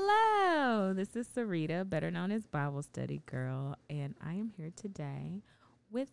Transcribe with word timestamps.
Hello, 0.00 0.92
this 0.92 1.16
is 1.16 1.26
Sarita, 1.26 1.88
better 1.88 2.08
known 2.08 2.30
as 2.30 2.46
Bible 2.46 2.82
Study 2.84 3.20
Girl, 3.26 3.74
and 3.90 4.14
I 4.24 4.34
am 4.34 4.52
here 4.56 4.70
today 4.76 5.42
with 5.90 6.08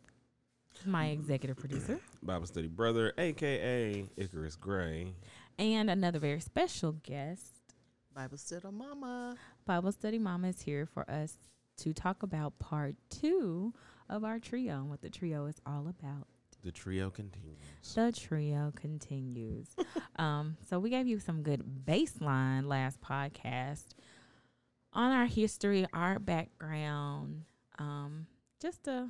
my 0.86 1.10
executive 1.10 1.58
producer 1.58 2.00
Bible 2.24 2.48
study 2.48 2.68
brother, 2.68 3.14
aka 3.20 4.04
Icarus 4.18 4.56
Gray. 4.56 5.14
and 5.60 5.92
another 5.92 6.18
very 6.18 6.40
special 6.40 6.94
guest. 7.04 7.62
Bible 8.16 8.38
study 8.40 8.66
mama. 8.72 9.36
Bible 9.68 9.92
Study 9.92 10.18
Mama 10.18 10.48
is 10.48 10.62
here 10.64 10.88
for 10.88 11.08
us 11.10 11.34
to 11.78 11.94
talk 11.94 12.24
about 12.24 12.58
part 12.58 12.96
two 13.12 13.72
of 14.10 14.24
our 14.24 14.40
trio 14.40 14.78
and 14.78 14.90
what 14.90 15.02
the 15.02 15.12
trio 15.12 15.46
is 15.46 15.62
all 15.64 15.88
about. 15.88 16.28
The 16.66 16.72
trio 16.72 17.12
continues. 17.12 17.60
The 17.94 18.12
trio 18.12 18.74
continues. 18.76 19.68
um, 20.16 20.58
so 20.68 20.80
we 20.80 20.90
gave 20.90 21.06
you 21.06 21.20
some 21.20 21.44
good 21.44 21.64
baseline 21.86 22.66
last 22.66 23.00
podcast 23.02 23.90
on 24.92 25.12
our 25.12 25.28
history, 25.28 25.86
our 25.94 26.18
background, 26.18 27.44
um, 27.78 28.26
just 28.60 28.88
a 28.88 29.10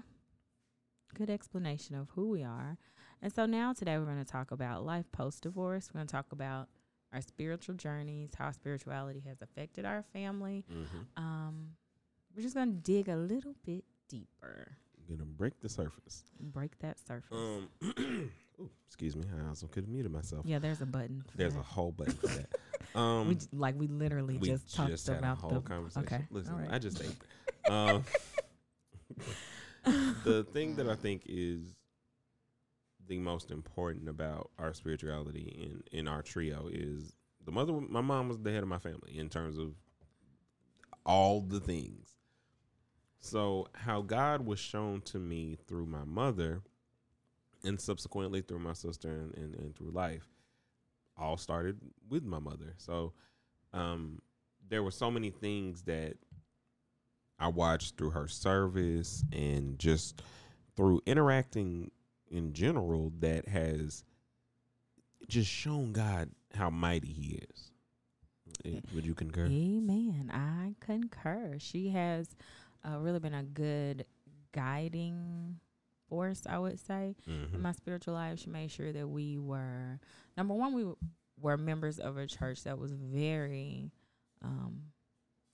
good 1.14 1.30
explanation 1.30 1.96
of 1.96 2.10
who 2.10 2.28
we 2.30 2.44
are. 2.44 2.78
And 3.22 3.34
so 3.34 3.46
now 3.46 3.72
today 3.72 3.98
we're 3.98 4.04
going 4.04 4.18
to 4.18 4.26
talk 4.26 4.52
about 4.52 4.86
life 4.86 5.10
post 5.14 5.44
divorce. 5.44 5.90
We're 5.94 6.00
going 6.00 6.08
to 6.08 6.12
talk 6.12 6.34
about 6.34 6.68
our 7.14 7.22
spiritual 7.22 7.76
journeys, 7.76 8.32
how 8.38 8.52
spirituality 8.52 9.24
has 9.30 9.42
affected 9.42 9.86
our 9.86 10.04
family. 10.12 10.66
Mm-hmm. 10.70 11.24
Um, 11.24 11.70
we're 12.36 12.44
just 12.44 12.56
going 12.56 12.74
to 12.74 12.82
dig 12.82 13.08
a 13.08 13.16
little 13.16 13.56
bit 13.66 13.86
deeper, 14.10 14.78
Gonna 15.10 15.26
break 15.26 15.60
the 15.62 15.70
surface. 15.70 16.24
break 16.40 16.78
that 16.80 16.98
surface. 17.00 17.32
Um, 17.32 17.70
ooh, 18.60 18.70
excuse 18.88 19.16
me. 19.16 19.24
I 19.40 19.48
also 19.50 19.68
could 19.68 19.84
have 19.84 19.90
muted 19.90 20.12
myself. 20.12 20.46
yeah, 20.46 20.60
there's 20.60 20.82
a 20.82 20.86
button. 20.86 21.24
for 21.28 21.38
There's 21.38 21.54
that. 21.54 21.60
a 21.60 21.64
whole 21.64 21.92
button 21.92 22.14
for 22.14 22.28
that. 22.28 22.50
Um, 22.94 23.28
we 23.28 23.38
like 23.52 23.76
we 23.78 23.88
literally 23.88 24.38
we 24.38 24.48
just 24.48 24.74
talked 24.74 24.92
had 24.92 25.18
about 25.18 25.38
a 25.38 25.42
whole 25.42 25.50
the 25.50 25.60
conversation. 25.60 26.06
okay. 26.06 26.26
Listen, 26.30 26.54
all 26.54 26.60
right. 26.60 26.70
I 26.72 26.80
just 26.80 27.02
ate. 27.04 27.16
um, 27.70 28.06
the 30.24 30.46
thing 30.54 30.78
that 30.78 30.88
I 30.88 30.96
think 30.96 31.24
is 31.26 31.76
the 33.08 33.20
most 33.20 33.52
important 33.52 34.08
about 34.08 34.50
our 34.58 34.74
spirituality 34.74 35.84
in 35.92 36.00
in 36.00 36.08
our 36.08 36.22
trio 36.22 36.70
is 36.72 37.14
the 37.44 37.52
mother. 37.52 37.74
My 37.74 38.02
mom 38.02 38.30
was 38.30 38.40
the 38.40 38.52
head 38.52 38.64
of 38.64 38.70
my 38.70 38.80
family 38.80 39.18
in 39.18 39.28
terms 39.28 39.58
of 39.58 39.74
all 41.06 41.42
the 41.42 41.60
things. 41.60 42.15
So 43.26 43.68
how 43.74 44.02
God 44.02 44.46
was 44.46 44.60
shown 44.60 45.02
to 45.06 45.18
me 45.18 45.58
through 45.68 45.88
my 45.88 46.04
mother, 46.06 46.62
and 47.64 47.82
subsequently 47.82 48.42
through 48.42 48.60
my 48.60 48.74
sister 48.74 49.10
and, 49.10 49.34
and, 49.36 49.56
and 49.56 49.76
through 49.76 49.90
life, 49.90 50.28
all 51.18 51.36
started 51.36 51.80
with 52.08 52.24
my 52.24 52.38
mother. 52.38 52.76
So 52.78 53.14
um, 53.74 54.22
there 54.70 54.84
were 54.84 54.92
so 54.92 55.10
many 55.10 55.32
things 55.32 55.82
that 55.84 56.18
I 57.40 57.48
watched 57.48 57.98
through 57.98 58.12
her 58.12 58.28
service 58.28 59.24
and 59.34 59.80
just 59.80 60.22
through 60.76 61.02
interacting 61.08 61.90
in 62.30 62.54
general 62.54 63.12
that 63.22 63.48
has 63.48 64.04
just 65.28 65.50
shown 65.50 65.94
God 65.94 66.30
how 66.54 66.70
mighty 66.70 67.12
He 67.12 67.40
is. 67.50 67.72
Eh, 68.64 68.80
Would 68.94 69.06
you 69.06 69.16
concur? 69.16 69.46
Amen. 69.46 70.30
I 70.32 70.76
concur. 70.80 71.56
She 71.60 71.90
has 71.90 72.28
uh, 72.88 73.00
really 73.00 73.20
been 73.20 73.34
a 73.34 73.44
good 73.44 74.06
guiding 74.52 75.60
force, 76.08 76.44
I 76.48 76.58
would 76.60 76.80
say, 76.80 77.16
in 77.28 77.50
Mhm. 77.52 77.62
my 77.62 77.72
spiritual 77.72 78.14
life. 78.14 78.40
She 78.40 78.50
made 78.50 78.70
sure 78.72 78.92
that 78.94 79.08
we 79.08 79.38
were 79.38 80.00
number 80.38 80.54
one. 80.54 80.74
We 80.74 80.82
w- 80.82 80.98
were 81.40 81.58
members 81.58 82.00
of 82.00 82.18
a 82.18 82.28
church 82.28 82.64
that 82.64 82.78
was 82.78 82.92
very, 82.94 83.92
um, 84.42 84.92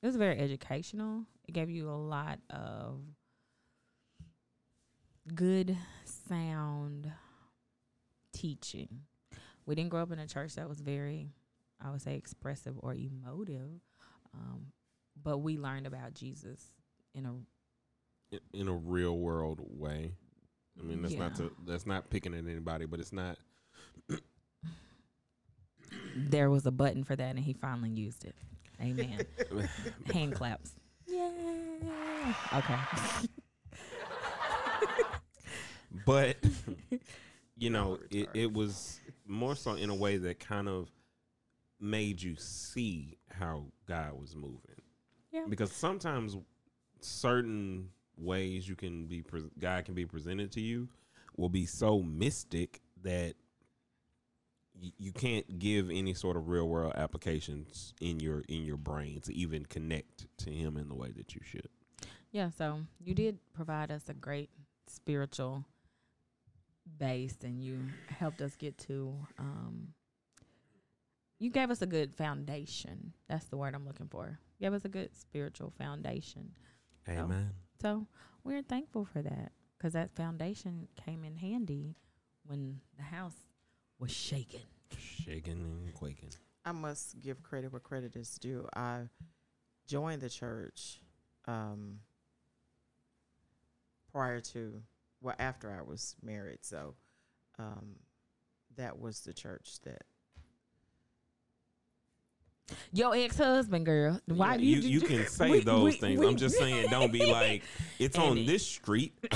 it 0.02 0.06
was 0.08 0.16
very 0.18 0.38
educational. 0.38 1.26
It 1.48 1.54
gave 1.54 1.70
you 1.70 1.90
a 1.90 1.96
lot 1.96 2.40
of 2.50 3.02
good 5.34 5.78
sound 6.04 7.12
teaching. 8.34 9.04
We 9.66 9.76
didn't 9.76 9.90
grow 9.92 10.02
up 10.04 10.12
in 10.12 10.20
a 10.20 10.28
church 10.28 10.56
that 10.56 10.68
was 10.68 10.82
very, 10.82 11.30
I 11.80 11.92
would 11.92 12.02
say, 12.02 12.16
expressive 12.16 12.76
or 12.80 12.94
emotive, 12.94 13.82
um, 14.34 14.72
but 15.22 15.40
we 15.40 15.58
learned 15.58 15.88
about 15.88 16.14
Jesus 16.14 16.72
in 17.14 17.26
a 17.26 18.38
In- 18.54 18.68
a 18.68 18.74
real 18.74 19.18
world 19.18 19.60
way. 19.64 20.14
I 20.80 20.84
mean, 20.84 21.02
that's 21.02 21.16
not 21.16 21.36
to 21.36 21.52
that's 21.66 21.86
not 21.86 22.10
picking 22.10 22.34
at 22.34 22.46
anybody, 22.46 22.86
but 22.86 23.00
it's 23.00 23.12
not. 23.14 23.38
there 26.16 26.50
was 26.50 26.66
a 26.66 26.72
button 26.72 27.04
for 27.04 27.16
that 27.16 27.30
and 27.36 27.40
he 27.40 27.54
finally 27.54 27.90
used 27.90 28.24
it. 28.26 28.36
Amen. 28.82 29.20
Hand 30.14 30.34
claps. 30.34 30.72
Yeah. 31.08 31.30
Okay. 32.54 32.76
but 36.06 36.38
you 37.58 37.70
know 37.70 38.00
it, 38.10 38.30
it 38.34 38.54
was 38.54 39.00
more 39.28 39.56
so 39.56 39.74
in 39.74 39.90
a 39.90 39.96
way 39.96 40.18
that 40.18 40.40
kind 40.40 40.68
of 40.70 40.90
made 41.80 42.22
you 42.22 42.36
see 42.38 43.18
how 43.30 43.66
god 43.88 44.14
was 44.20 44.36
moving 44.36 44.82
Yeah. 45.34 45.46
because 45.50 45.72
sometimes 45.72 46.38
certain 47.04 47.90
ways 48.18 48.68
you 48.68 48.76
can 48.76 49.06
be 49.06 49.22
pre- 49.22 49.50
god 49.60 49.86
can 49.86 49.94
be 49.94 50.06
presented 50.06 50.52
to 50.52 50.62
you 50.62 50.88
will 51.38 51.50
be 51.50 51.66
so 51.66 52.02
mystic 52.02 52.82
that 53.02 53.34
you 54.98 55.12
can't 55.12 55.60
give 55.60 55.90
any 55.90 56.14
sort 56.14 56.36
of 56.36 56.48
real 56.48 56.68
world 56.68 56.94
applications 56.96 57.94
in 58.02 58.20
your 58.20 58.44
in 58.48 58.64
your 58.64 58.78
brain 58.78 59.20
to 59.22 59.34
even 59.34 59.66
connect 59.66 60.26
to 60.38 60.50
him 60.50 60.78
in 60.78 60.88
the 60.88 60.96
way 60.96 61.12
that 61.12 61.34
you 61.36 61.42
should 61.44 61.70
Yeah, 62.32 62.50
so 62.50 62.82
you 63.04 63.14
did 63.14 63.40
provide 63.54 63.92
us 63.92 64.04
a 64.10 64.14
great 64.14 64.50
spiritual 64.88 65.66
base 66.98 67.38
and 67.44 67.64
you 67.64 67.80
helped 68.08 68.42
us 68.42 68.56
get 68.56 68.78
to 68.78 69.14
um 69.38 69.90
you 71.40 71.50
gave 71.50 71.72
us 71.72 71.82
a 71.82 71.88
good 71.88 72.14
foundation. 72.14 73.14
That's 73.28 73.46
the 73.46 73.58
word 73.58 73.74
I'm 73.74 73.88
looking 73.88 74.08
for. 74.08 74.38
You 74.60 74.68
gave 74.68 74.76
us 74.76 74.86
a 74.86 74.90
good 74.90 75.10
spiritual 75.16 75.74
foundation. 75.76 76.52
Amen 77.10 77.52
So 77.82 78.08
we're 78.44 78.62
thankful 78.62 79.06
for 79.06 79.22
that 79.22 79.52
because 79.78 79.94
that 79.94 80.16
foundation 80.16 80.88
came 81.04 81.24
in 81.24 81.36
handy 81.36 81.96
when 82.46 82.80
the 82.98 83.04
house 83.04 83.36
was 84.00 84.12
shaking. 84.12 84.62
shaking 84.98 85.54
and 85.54 85.94
quaking 85.94 86.32
I 86.66 86.72
must 86.74 87.20
give 87.22 87.42
credit 87.42 87.72
where 87.72 87.80
credit 87.80 88.16
is 88.16 88.38
due. 88.38 88.68
I 88.76 89.04
joined 89.88 90.22
the 90.22 90.30
church 90.30 91.02
um, 91.48 92.00
prior 94.12 94.40
to, 94.42 94.82
well, 95.22 95.36
after 95.40 95.72
I 95.72 95.82
was 95.82 96.16
married. 96.22 96.60
So 96.62 96.94
um, 97.58 97.96
that 98.76 99.00
was 99.00 99.22
the 99.22 99.34
church 99.34 99.80
that. 99.86 100.04
Your 102.94 103.16
ex 103.16 103.38
husband, 103.38 103.86
girl. 103.86 104.20
Why 104.26 104.56
Yeah, 104.56 104.62
you, 104.62 104.76
you, 104.82 104.90
you 105.00 105.02
can 105.02 105.28
say 105.28 105.50
we- 105.50 105.60
those 105.62 105.84
we- 105.84 105.92
things. 105.94 106.20
we- 106.20 106.28
I'm 106.28 106.36
just 106.36 106.58
saying, 106.58 106.90
don't 106.90 107.12
be 107.12 107.26
like 107.32 107.64
it's 108.00 108.18
on 108.18 108.30
Andy. 108.30 108.46
this 108.48 108.66
street. 108.66 109.14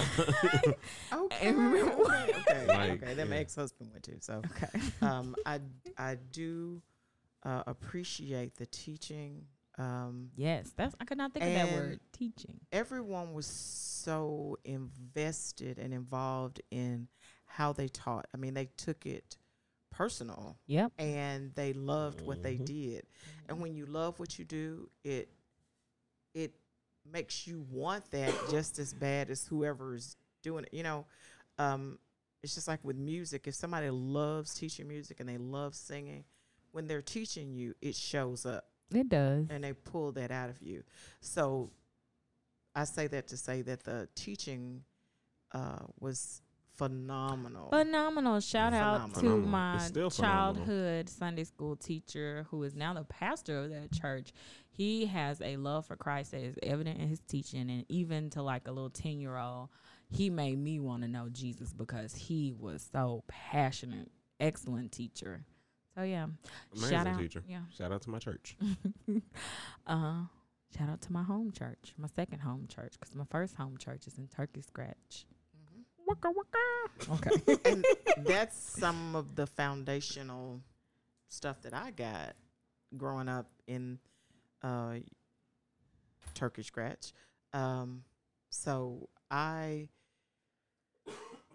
Okay. 1.13 1.51
remember- 1.51 2.03
okay. 2.03 2.33
Okay. 2.49 2.67
Like, 2.67 3.03
okay. 3.03 3.13
That 3.13 3.29
my 3.29 3.35
yeah. 3.35 3.41
ex 3.41 3.55
husband 3.55 3.91
went 3.91 4.03
to. 4.03 4.19
So 4.21 4.41
Okay. 4.51 4.79
um, 5.01 5.35
I, 5.45 5.59
I 5.97 6.17
do 6.31 6.81
uh, 7.43 7.63
appreciate 7.67 8.55
the 8.55 8.65
teaching. 8.65 9.45
Um, 9.77 10.29
Yes, 10.35 10.71
that's 10.75 10.95
I 10.99 11.05
could 11.05 11.17
not 11.17 11.33
think 11.33 11.45
of 11.45 11.51
that 11.53 11.71
word. 11.73 11.99
Teaching. 12.13 12.59
everyone 12.71 13.33
was 13.33 13.45
so 13.45 14.57
invested 14.63 15.79
and 15.79 15.93
involved 15.93 16.61
in 16.71 17.07
how 17.45 17.73
they 17.73 17.87
taught. 17.89 18.25
I 18.33 18.37
mean, 18.37 18.53
they 18.53 18.69
took 18.77 19.05
it 19.05 19.37
personal 19.95 20.57
Yep. 20.67 20.91
and 20.97 21.53
they 21.55 21.73
loved 21.73 22.21
what 22.21 22.41
they 22.43 22.57
Mhm. 22.57 22.65
did. 22.65 23.07
And 23.47 23.61
when 23.61 23.75
you 23.75 23.85
love 23.85 24.19
what 24.19 24.37
you 24.37 24.45
do, 24.45 24.89
it 25.03 25.29
it 26.33 26.53
makes 27.05 27.47
you 27.47 27.61
want 27.71 28.09
that 28.11 28.33
just 28.49 28.77
as 28.79 28.93
bad 28.93 29.29
as 29.29 29.45
whoever's 29.45 30.17
doing 30.41 30.65
it. 30.65 30.73
You 30.73 30.83
know, 30.83 31.05
um, 31.57 31.97
it's 32.43 32.55
just 32.55 32.67
like 32.67 32.83
with 32.83 32.97
music. 32.97 33.47
If 33.47 33.55
somebody 33.55 33.89
loves 33.89 34.53
teaching 34.53 34.87
music 34.87 35.19
and 35.21 35.29
they 35.29 35.37
love 35.37 35.75
singing, 35.75 36.25
when 36.71 36.87
they're 36.87 37.01
teaching 37.01 37.53
you, 37.53 37.73
it 37.81 37.95
shows 37.95 38.45
up 38.45 38.69
It 38.91 39.07
does. 39.07 39.45
and 39.49 39.63
they 39.63 39.71
pull 39.73 40.11
that 40.13 40.29
out 40.31 40.49
of 40.49 40.61
you. 40.61 40.83
So 41.21 41.71
I 42.75 42.83
say 42.83 43.07
that 43.07 43.27
to 43.29 43.37
say 43.37 43.61
that 43.61 43.83
the 43.85 44.09
teaching 44.15 44.83
uh, 45.53 45.85
was 46.01 46.41
phenomenal. 46.75 47.69
Phenomenal. 47.69 48.39
Shout 48.39 48.73
out 48.73 49.13
to 49.15 49.19
Phenomenal. 49.19 49.41
Phenomenal. 49.41 49.49
my 49.49 49.77
still 49.79 50.09
childhood 50.11 51.09
Sunday 51.09 51.43
school 51.43 51.75
teacher 51.75 52.45
who 52.49 52.63
is 52.63 52.75
now 52.75 52.93
the 52.93 53.03
pastor 53.03 53.59
of 53.59 53.69
that 53.71 53.91
church. 53.91 54.31
He 54.69 55.05
has 55.05 55.41
a 55.41 55.57
love 55.57 55.85
for 55.85 55.95
Christ 55.95 56.31
that 56.31 56.41
is 56.41 56.55
evident 56.61 56.99
in 56.99 57.07
his 57.07 57.21
teaching 57.21 57.69
and 57.69 57.85
even 57.89 58.29
to 58.31 58.41
like 58.41 58.67
a 58.67 58.71
little 58.71 58.89
10 58.89 59.19
year 59.19 59.37
old, 59.37 59.69
he 60.09 60.29
made 60.29 60.57
me 60.59 60.79
want 60.79 61.01
to 61.03 61.07
know 61.07 61.29
Jesus 61.31 61.73
because 61.73 62.13
he 62.13 62.53
was 62.53 62.87
so 62.91 63.23
passionate. 63.27 64.11
Excellent 64.39 64.91
teacher. 64.91 65.45
So 65.95 66.03
yeah, 66.03 66.25
Amazing 66.73 66.89
shout 66.89 67.07
out. 67.07 67.19
teacher. 67.19 67.43
Yeah. 67.47 67.61
Shout 67.77 67.93
out 67.93 68.01
to 68.01 68.09
my 68.09 68.19
church. 68.19 68.57
uh, 69.87 70.23
shout 70.77 70.89
out 70.89 71.01
to 71.03 71.13
my 71.13 71.23
home 71.23 71.51
church, 71.51 71.93
my 71.97 72.09
second 72.09 72.39
home 72.39 72.67
church, 72.67 72.95
because 72.99 73.15
my 73.15 73.23
first 73.29 73.55
home 73.55 73.77
church 73.77 74.05
is 74.05 74.17
in 74.17 74.27
Turkey 74.27 74.59
Scratch. 74.61 75.25
Waka 76.23 76.33
waka. 76.35 77.27
Okay. 77.27 77.57
and 77.71 77.85
that's 78.25 78.57
some 78.57 79.15
of 79.15 79.35
the 79.35 79.47
foundational 79.47 80.61
stuff 81.27 81.61
that 81.63 81.73
I 81.73 81.91
got 81.91 82.35
growing 82.97 83.27
up 83.27 83.47
in 83.67 83.99
uh, 84.63 84.95
Turkey 86.33 86.63
Scratch. 86.63 87.13
Um, 87.53 88.03
so 88.49 89.09
I 89.29 89.87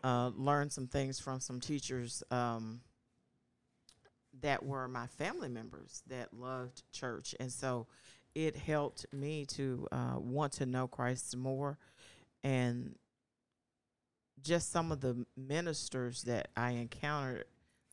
uh, 0.05 0.31
learned 0.37 0.73
some 0.73 0.87
things 0.87 1.21
from 1.21 1.41
some 1.41 1.61
teachers 1.61 2.23
um, 2.31 2.81
that 4.43 4.65
were 4.65 4.89
my 4.89 5.07
family 5.07 5.49
members 5.49 6.03
that 6.07 6.33
loved 6.33 6.83
church, 6.93 7.35
and 7.41 7.51
so 7.51 7.87
it 8.35 8.57
helped 8.57 9.07
me 9.13 9.45
to 9.45 9.87
uh, 9.91 10.17
want 10.19 10.53
to 10.53 10.67
know 10.67 10.87
Christ 10.87 11.37
more 11.37 11.79
and 12.43 12.95
just 14.43 14.71
some 14.71 14.93
of 14.93 15.01
the 15.01 15.25
ministers 15.37 16.23
that 16.23 16.49
I 16.57 16.73
encountered 16.73 17.45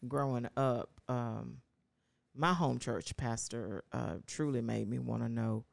growing 0.08 0.48
up, 0.56 0.90
um, 1.08 1.58
my 2.36 2.54
home 2.54 2.80
church 2.80 3.16
pastor 3.18 3.84
uh, 3.92 4.16
truly 4.28 4.62
made 4.62 4.88
me 4.90 5.00
want 5.00 5.24
to 5.24 5.30
know 5.30 5.66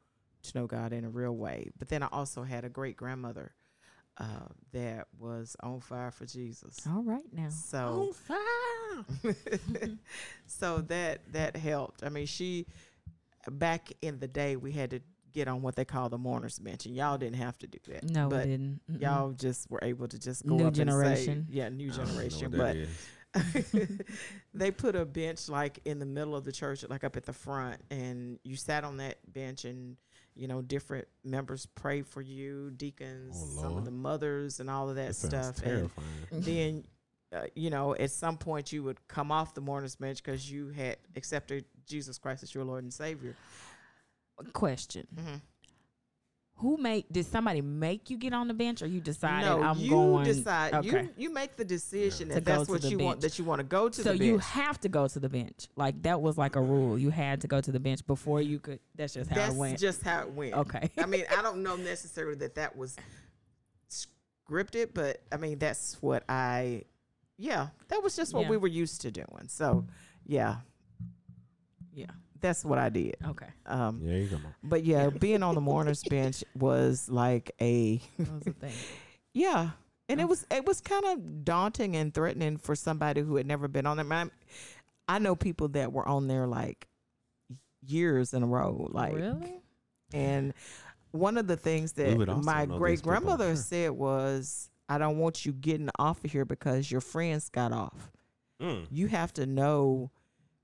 to 0.43 0.59
know 0.59 0.67
God 0.67 0.93
in 0.93 1.05
a 1.05 1.09
real 1.09 1.35
way. 1.35 1.69
But 1.77 1.89
then 1.89 2.03
I 2.03 2.07
also 2.11 2.43
had 2.43 2.65
a 2.65 2.69
great 2.69 2.95
grandmother 2.95 3.53
uh, 4.17 4.47
that 4.73 5.07
was 5.17 5.55
on 5.61 5.79
fire 5.79 6.11
for 6.11 6.25
Jesus. 6.25 6.79
All 6.87 7.03
right 7.03 7.23
now. 7.31 7.49
So 7.49 8.13
fire. 8.13 9.05
so 10.45 10.79
that 10.87 11.21
that 11.33 11.55
helped. 11.55 12.03
I 12.03 12.09
mean, 12.09 12.25
she 12.25 12.65
back 13.49 13.91
in 14.01 14.19
the 14.19 14.27
day 14.27 14.55
we 14.55 14.71
had 14.71 14.91
to 14.91 14.99
get 15.35 15.47
on 15.47 15.61
what 15.61 15.75
they 15.75 15.85
call 15.85 16.09
the 16.09 16.17
mourners 16.17 16.57
bench, 16.57 16.85
and 16.85 16.95
y'all 16.95 17.17
didn't 17.17 17.35
have 17.35 17.57
to 17.59 17.67
do 17.67 17.77
that. 17.89 18.05
No, 18.05 18.29
but 18.29 18.45
we 18.45 18.51
didn't. 18.51 18.79
Mm-mm. 18.89 19.01
y'all 19.01 19.31
just 19.31 19.69
were 19.69 19.81
able 19.83 20.07
to 20.07 20.17
just 20.17 20.45
go 20.47 20.55
New 20.55 20.67
up 20.67 20.73
generation. 20.73 21.33
and 21.33 21.47
say, 21.47 21.53
yeah, 21.53 21.69
new 21.69 21.91
I 21.91 21.97
don't 21.97 22.07
know 22.07 22.11
generation. 22.11 22.53
But 22.55 22.77
they 24.53 24.71
put 24.71 24.95
a 24.95 25.05
bench 25.05 25.49
like 25.49 25.79
in 25.85 25.99
the 25.99 26.05
middle 26.05 26.35
of 26.35 26.45
the 26.45 26.53
church, 26.53 26.85
like 26.89 27.03
up 27.03 27.17
at 27.17 27.25
the 27.25 27.33
front, 27.33 27.81
and 27.91 28.39
you 28.43 28.55
sat 28.55 28.83
on 28.83 28.97
that 28.97 29.17
bench, 29.31 29.65
and 29.65 29.97
you 30.35 30.47
know 30.47 30.61
different 30.61 31.07
members 31.23 31.65
prayed 31.65 32.07
for 32.07 32.21
you, 32.21 32.71
deacons, 32.75 33.35
Oh, 33.37 33.61
some 33.61 33.77
of 33.77 33.85
the 33.85 33.91
mothers, 33.91 34.59
and 34.61 34.69
all 34.69 34.89
of 34.89 34.95
that 34.95 35.07
That 35.07 35.13
sounds 35.15 35.57
stuff. 35.57 35.67
And 35.67 35.91
terrifying. 35.91 36.07
then, 36.31 36.83
uh, 37.35 37.47
you 37.55 37.69
know, 37.69 37.93
at 37.93 38.11
some 38.11 38.37
point 38.37 38.71
you 38.71 38.83
would 38.83 39.05
come 39.07 39.31
off 39.31 39.53
the 39.53 39.61
mourners 39.61 39.97
bench 39.97 40.23
because 40.23 40.49
you 40.49 40.69
had 40.69 40.97
accepted 41.17 41.65
Jesus 41.85 42.17
Christ 42.17 42.43
as 42.43 42.55
your 42.55 42.63
Lord 42.63 42.83
and 42.83 42.93
Savior. 42.93 43.35
Question: 44.53 45.07
Mm-hmm. 45.15 45.35
Who 46.59 46.77
made? 46.77 47.03
Did 47.11 47.25
somebody 47.25 47.59
make 47.61 48.09
you 48.09 48.17
get 48.17 48.33
on 48.33 48.47
the 48.47 48.53
bench, 48.53 48.81
or 48.81 48.87
you 48.87 49.01
decided 49.01 49.45
no, 49.45 49.61
I'm 49.61 49.77
you 49.77 49.89
going? 49.89 50.23
decide. 50.25 50.73
okay. 50.73 50.87
You 51.03 51.09
you 51.17 51.33
make 51.33 51.57
the 51.57 51.65
decision 51.65 52.29
To 52.29 52.35
that 52.35 52.45
go 52.45 52.51
that's 52.55 52.65
to 52.67 52.71
what 52.71 52.81
the 52.81 52.89
you 52.89 52.97
want. 52.99 53.19
bench. 53.19 53.31
That 53.33 53.39
you 53.39 53.43
want 53.45 53.59
to 53.59 53.65
go 53.65 53.89
to 53.89 53.95
so 53.95 54.03
the 54.03 54.09
bench. 54.19 54.21
you 54.23 54.37
have 54.37 54.79
to 54.81 54.87
go 54.89 55.05
to 55.07 55.19
the 55.19 55.27
bench. 55.27 55.67
Like 55.75 56.01
that 56.03 56.21
was 56.21 56.37
like 56.37 56.55
a 56.55 56.61
rule. 56.61 56.97
You 56.97 57.09
had 57.09 57.41
to 57.41 57.47
go 57.47 57.59
to 57.59 57.71
the 57.73 57.79
bench 57.79 58.07
before 58.07 58.41
you 58.41 58.59
could. 58.59 58.79
That's 58.95 59.13
just 59.15 59.29
how 59.29 59.35
that's 59.35 59.53
it 59.53 59.57
went. 59.57 59.79
just 59.79 60.01
how 60.03 60.21
it 60.21 60.31
went. 60.31 60.53
okay. 60.53 60.89
I 60.97 61.05
mean, 61.05 61.25
I 61.37 61.41
don't 61.41 61.61
know 61.61 61.75
necessarily 61.75 62.35
that 62.35 62.55
that 62.55 62.77
was 62.77 62.95
scripted, 63.89 64.93
but 64.93 65.21
I 65.33 65.37
mean, 65.37 65.59
that's 65.59 65.97
what 66.01 66.23
I, 66.29 66.83
yeah, 67.37 67.67
that 67.89 68.01
was 68.01 68.15
just 68.15 68.33
what 68.33 68.43
Yeah. 68.43 68.49
we 68.51 68.57
were 68.57 68.67
used 68.69 69.01
to 69.01 69.11
doing. 69.11 69.47
So, 69.49 69.85
yeah, 70.25 70.57
yeah. 71.93 72.05
That's 72.45 72.63
what 72.63 72.77
I 72.77 72.89
did. 72.89 73.17
Okay. 73.25 73.47
Um, 73.65 73.99
Yeah, 74.03 74.17
you 74.17 74.27
go. 74.27 74.37
but 74.63 74.83
yeah, 74.83 75.09
being 75.09 75.43
on 75.43 75.55
the 75.55 75.61
mourners 75.61 76.03
bench 76.09 76.43
was 76.55 77.09
like 77.09 77.51
a, 77.59 77.97
That 78.19 78.31
was 78.31 78.43
the 78.43 78.53
thing. 78.53 78.73
yeah, 79.33 79.71
and 80.07 80.21
it 80.21 80.27
was 80.27 80.45
it 80.51 80.65
was 80.65 80.81
kind 80.81 81.05
of 81.05 81.43
daunting 81.43 81.95
and 81.95 82.13
threatening 82.13 82.57
for 82.57 82.75
somebody 82.75 83.21
who 83.21 83.35
had 83.37 83.47
never 83.47 83.67
been 83.67 83.87
on 83.87 83.97
there. 83.97 84.13
I, 84.13 84.29
I 85.07 85.19
know 85.19 85.35
people 85.35 85.69
that 85.69 85.91
were 85.91 86.07
on 86.07 86.27
there 86.27 86.45
like 86.45 86.87
years 87.85 88.33
in 88.33 88.43
a 88.43 88.47
row, 88.47 88.87
like 88.91 89.15
really? 89.15 89.61
And 90.13 90.53
one 91.11 91.37
of 91.37 91.47
the 91.47 91.57
things 91.57 91.93
that 91.93 92.17
my 92.43 92.65
great 92.65 93.01
grandmother 93.01 93.55
sure. 93.55 93.55
said 93.55 93.91
was, 93.91 94.69
I 94.87 94.97
don't 94.97 95.17
want 95.17 95.45
you 95.45 95.51
getting 95.51 95.89
off 95.97 96.23
of 96.23 96.31
here 96.31 96.45
because 96.45 96.91
your 96.91 97.01
friends 97.01 97.49
got 97.49 97.71
off. 97.71 98.11
Mm. 98.61 98.85
You 98.91 99.07
have 99.07 99.33
to 99.33 99.45
know 99.45 100.11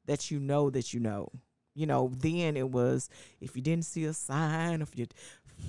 that 0.05 0.29
you 0.29 0.39
know 0.39 0.69
that 0.69 0.93
you 0.93 0.99
know. 0.99 1.29
You 1.73 1.85
know, 1.85 2.11
then 2.17 2.57
it 2.57 2.69
was 2.69 3.09
if 3.39 3.55
you 3.55 3.61
didn't 3.61 3.85
see 3.85 4.05
a 4.05 4.13
sign, 4.13 4.81
if 4.81 4.97
you 4.97 5.07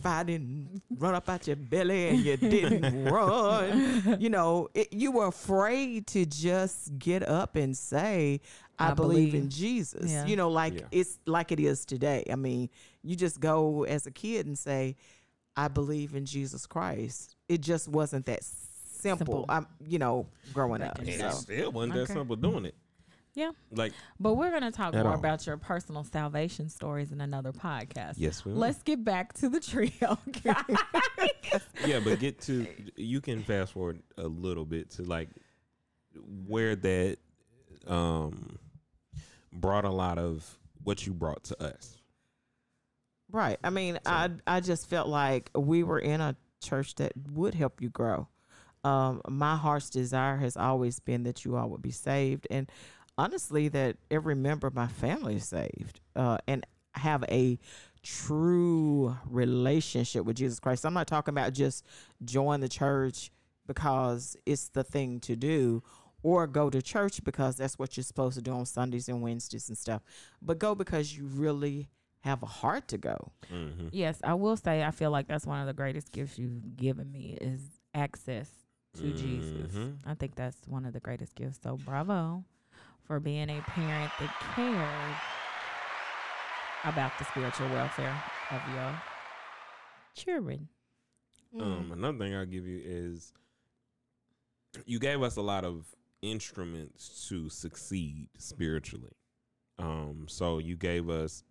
fire 0.03 0.25
didn't 0.25 0.83
run 0.99 1.15
up 1.15 1.29
out 1.29 1.47
your 1.47 1.55
belly 1.57 2.09
and 2.09 2.19
you 2.21 2.37
didn't 2.37 3.05
run, 3.13 4.17
you 4.19 4.31
know, 4.31 4.69
it, 4.75 4.93
you 4.93 5.13
were 5.13 5.27
afraid 5.27 6.07
to 6.09 6.25
just 6.27 6.99
get 6.99 7.23
up 7.29 7.57
and 7.57 7.77
say, 7.77 8.41
I, 8.79 8.91
I 8.91 8.95
believe, 8.95 9.35
in. 9.35 9.49
Jesus. 9.51 10.11
Yeah. 10.11 10.27
You 10.27 10.35
know, 10.37 10.49
like 10.51 10.75
Yeah. 10.81 10.87
it's 10.91 11.19
like 11.27 11.53
it 11.53 11.61
is 11.61 11.85
today. 11.85 12.25
I 12.31 12.37
mean, 12.37 12.69
you 13.03 13.15
just 13.17 13.39
go 13.39 13.85
as 13.85 14.07
a 14.07 14.11
kid 14.11 14.47
and 14.47 14.59
say, 14.59 14.97
I 15.57 15.69
believe 15.69 16.15
in 16.15 16.25
Jesus 16.25 16.67
Christ. 16.67 17.37
It 17.49 17.61
just 17.61 17.87
wasn't 17.87 18.27
that 18.27 18.43
simple. 18.43 19.19
Simple. 19.19 19.45
I'm, 19.49 19.67
you 19.87 19.99
know, 19.99 20.27
growing 20.55 20.81
Back 20.81 20.93
up. 20.93 20.99
in 21.01 21.05
the 21.05 21.13
And 21.13 21.21
So. 21.21 21.29
it 21.29 21.33
still 21.43 21.73
wasn't 21.73 21.95
that 21.95 22.01
Okay. 22.03 22.15
simple 22.15 22.37
doing 22.37 22.65
it. 22.65 22.75
Yeah. 23.35 23.53
Like, 23.71 23.93
But 24.21 24.35
we're 24.35 24.51
gonna 24.51 24.71
talk 24.73 24.93
more 24.95 25.09
all. 25.09 25.15
about 25.15 25.47
your 25.47 25.57
personal 25.57 26.05
salvation 26.05 26.69
stories 26.69 27.13
in 27.13 27.21
another 27.21 27.53
podcast. 27.53 28.15
yes, 28.17 28.45
we 28.45 28.53
will. 28.53 28.59
Let's 28.61 28.83
get 28.83 29.03
back 29.05 29.33
to 29.35 29.49
the 29.49 29.61
trio. 29.61 30.19
guys. 30.43 31.61
yeah, 31.87 32.01
but 32.01 32.19
get 32.19 32.41
to 32.43 32.67
you 32.97 33.21
can 33.21 33.43
fast 33.43 33.73
forward 33.73 34.03
a 34.19 34.27
little 34.29 34.65
bit 34.67 34.91
to 34.93 35.03
like 35.03 35.29
where 36.47 36.77
that 36.77 37.17
um 37.87 38.59
brought 39.53 39.85
a 39.85 39.91
lot 39.91 40.19
of 40.19 40.59
what 40.85 41.07
you 41.07 41.13
brought 41.15 41.45
to 41.45 41.63
us. 41.63 41.97
Right. 43.31 43.59
I 43.65 43.71
mean, 43.71 43.99
I 44.05 44.31
I 44.47 44.61
just 44.61 44.89
felt 44.91 45.09
like 45.09 45.51
we 45.57 45.83
were 45.85 45.99
in 45.99 46.21
a 46.21 46.37
church 46.63 46.97
that 46.97 47.13
would 47.33 47.55
help 47.55 47.81
you 47.81 47.89
grow. 47.89 48.29
Um, 48.85 49.23
my 49.29 49.57
heart's 49.57 49.89
desire 49.91 50.37
has 50.39 50.57
always 50.57 50.99
been 51.01 51.23
that 51.23 51.45
you 51.45 51.57
all 51.57 51.71
would 51.71 51.83
be 51.83 51.93
saved, 51.93 52.47
and 52.51 52.69
honestly, 53.23 53.69
that 53.69 53.97
every 54.11 54.35
member 54.35 54.67
of 54.67 54.75
my 54.75 54.89
family 54.89 55.37
is 55.37 55.45
saved 55.49 56.01
uh, 56.17 56.39
and 56.49 56.67
have 56.95 57.23
a 57.29 57.59
true 58.03 59.17
relationship 59.27 60.25
with 60.25 60.37
Jesus 60.37 60.59
Christ. 60.59 60.85
I'm 60.85 60.95
not 60.95 61.07
talking 61.07 61.33
about 61.33 61.53
just 61.53 61.85
join 62.25 62.61
the 62.61 62.69
church 62.69 63.31
because 63.67 64.37
it's 64.45 64.69
the 64.69 64.83
thing 64.85 65.21
to 65.21 65.37
do. 65.37 65.83
Or 66.25 66.47
go 66.47 66.71
to 66.71 66.81
church 66.81 67.25
because 67.25 67.57
that's 67.57 67.77
what 67.81 67.97
you're 67.97 68.05
supposed 68.05 68.37
to 68.37 68.43
do 68.43 68.53
on 68.53 68.65
Sundays 68.65 69.09
and 69.09 69.23
Wednesdays 69.23 69.69
and 69.69 69.77
stuff. 69.77 70.03
But 70.41 70.61
go 70.61 70.77
because 70.77 71.17
you 71.17 71.25
really 71.27 71.89
have 72.21 72.45
a 72.45 72.47
heart 72.47 72.87
to 72.89 72.99
go. 72.99 73.33
Mm-hmm. 73.53 73.89
yes, 73.91 74.21
I 74.23 74.35
will 74.35 74.57
say 74.57 74.85
I 74.85 74.93
feel 74.93 75.11
like 75.11 75.27
that's 75.27 75.45
one 75.47 75.61
of 75.61 75.67
the 75.67 75.73
greatest 75.73 76.13
gifts 76.13 76.39
you've 76.39 76.77
given 76.77 77.11
me 77.11 77.37
is 77.41 77.61
access 77.93 78.49
to 78.99 79.11
Jesus. 79.13 79.75
Mhm. 79.75 79.97
I 80.07 80.15
think 80.15 80.37
that's 80.37 80.59
one 80.69 80.85
of 80.85 80.93
the 80.93 81.01
greatest 81.01 81.35
gifts. 81.35 81.59
So 81.61 81.77
bravo 81.77 82.45
for 83.07 83.21
being 83.21 83.51
a 83.51 83.61
parent 83.63 84.13
that 84.19 84.35
cared 84.55 85.17
about 86.85 87.13
the 87.19 87.25
spiritual 87.25 87.69
welfare 87.69 88.23
of 88.51 88.61
your 88.75 89.03
children. 90.15 90.69
Um, 91.59 91.91
another 91.93 92.19
thing 92.19 92.35
I'll 92.35 92.47
give 92.47 92.67
you 92.67 92.81
is 92.85 93.33
you 94.87 94.99
gave 94.99 95.23
us 95.23 95.37
a 95.37 95.43
lot 95.43 95.65
of 95.65 95.87
instruments 96.23 97.29
to 97.29 97.49
succeed 97.49 98.29
spiritually. 98.39 99.13
Um, 99.79 100.25
so 100.29 100.59
you 100.59 100.77
gave 100.77 101.11
us 101.11 101.43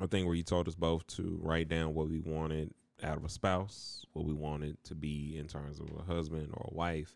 a 0.00 0.06
thing 0.06 0.26
where 0.26 0.34
you 0.34 0.42
told 0.42 0.68
us 0.68 0.74
both 0.74 1.06
to 1.06 1.38
write 1.42 1.68
down 1.68 1.94
what 1.94 2.08
we 2.08 2.20
wanted 2.20 2.72
out 3.02 3.16
of 3.16 3.24
a 3.24 3.28
spouse, 3.28 4.04
what 4.12 4.26
we 4.26 4.32
wanted 4.32 4.82
to 4.84 4.94
be 4.94 5.36
in 5.38 5.46
terms 5.46 5.80
of 5.80 5.88
a 5.98 6.02
husband 6.02 6.48
or 6.52 6.68
a 6.70 6.74
wife, 6.74 7.14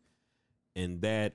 and 0.77 1.01
that 1.03 1.35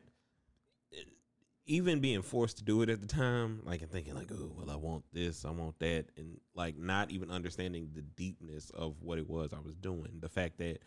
even 1.67 1.99
being 1.99 2.21
forced 2.21 2.57
to 2.57 2.63
do 2.63 2.81
it 2.83 2.89
at 2.89 3.01
the 3.01 3.07
time, 3.07 3.61
like 3.63 3.81
and 3.81 3.91
thinking 3.91 4.13
like, 4.15 4.31
oh, 4.31 4.51
well, 4.55 4.69
I 4.69 4.75
want 4.75 5.03
this, 5.13 5.45
I 5.45 5.49
want 5.51 5.79
that, 5.79 6.05
and 6.17 6.39
like 6.53 6.77
not 6.77 7.11
even 7.11 7.31
understanding 7.31 7.89
the 7.93 8.01
deepness 8.01 8.69
of 8.71 9.01
what 9.01 9.17
it 9.17 9.29
was 9.29 9.51
I 9.53 9.59
was 9.59 9.75
doing. 9.75 10.19
The 10.19 10.29
fact 10.29 10.57
that 10.59 10.79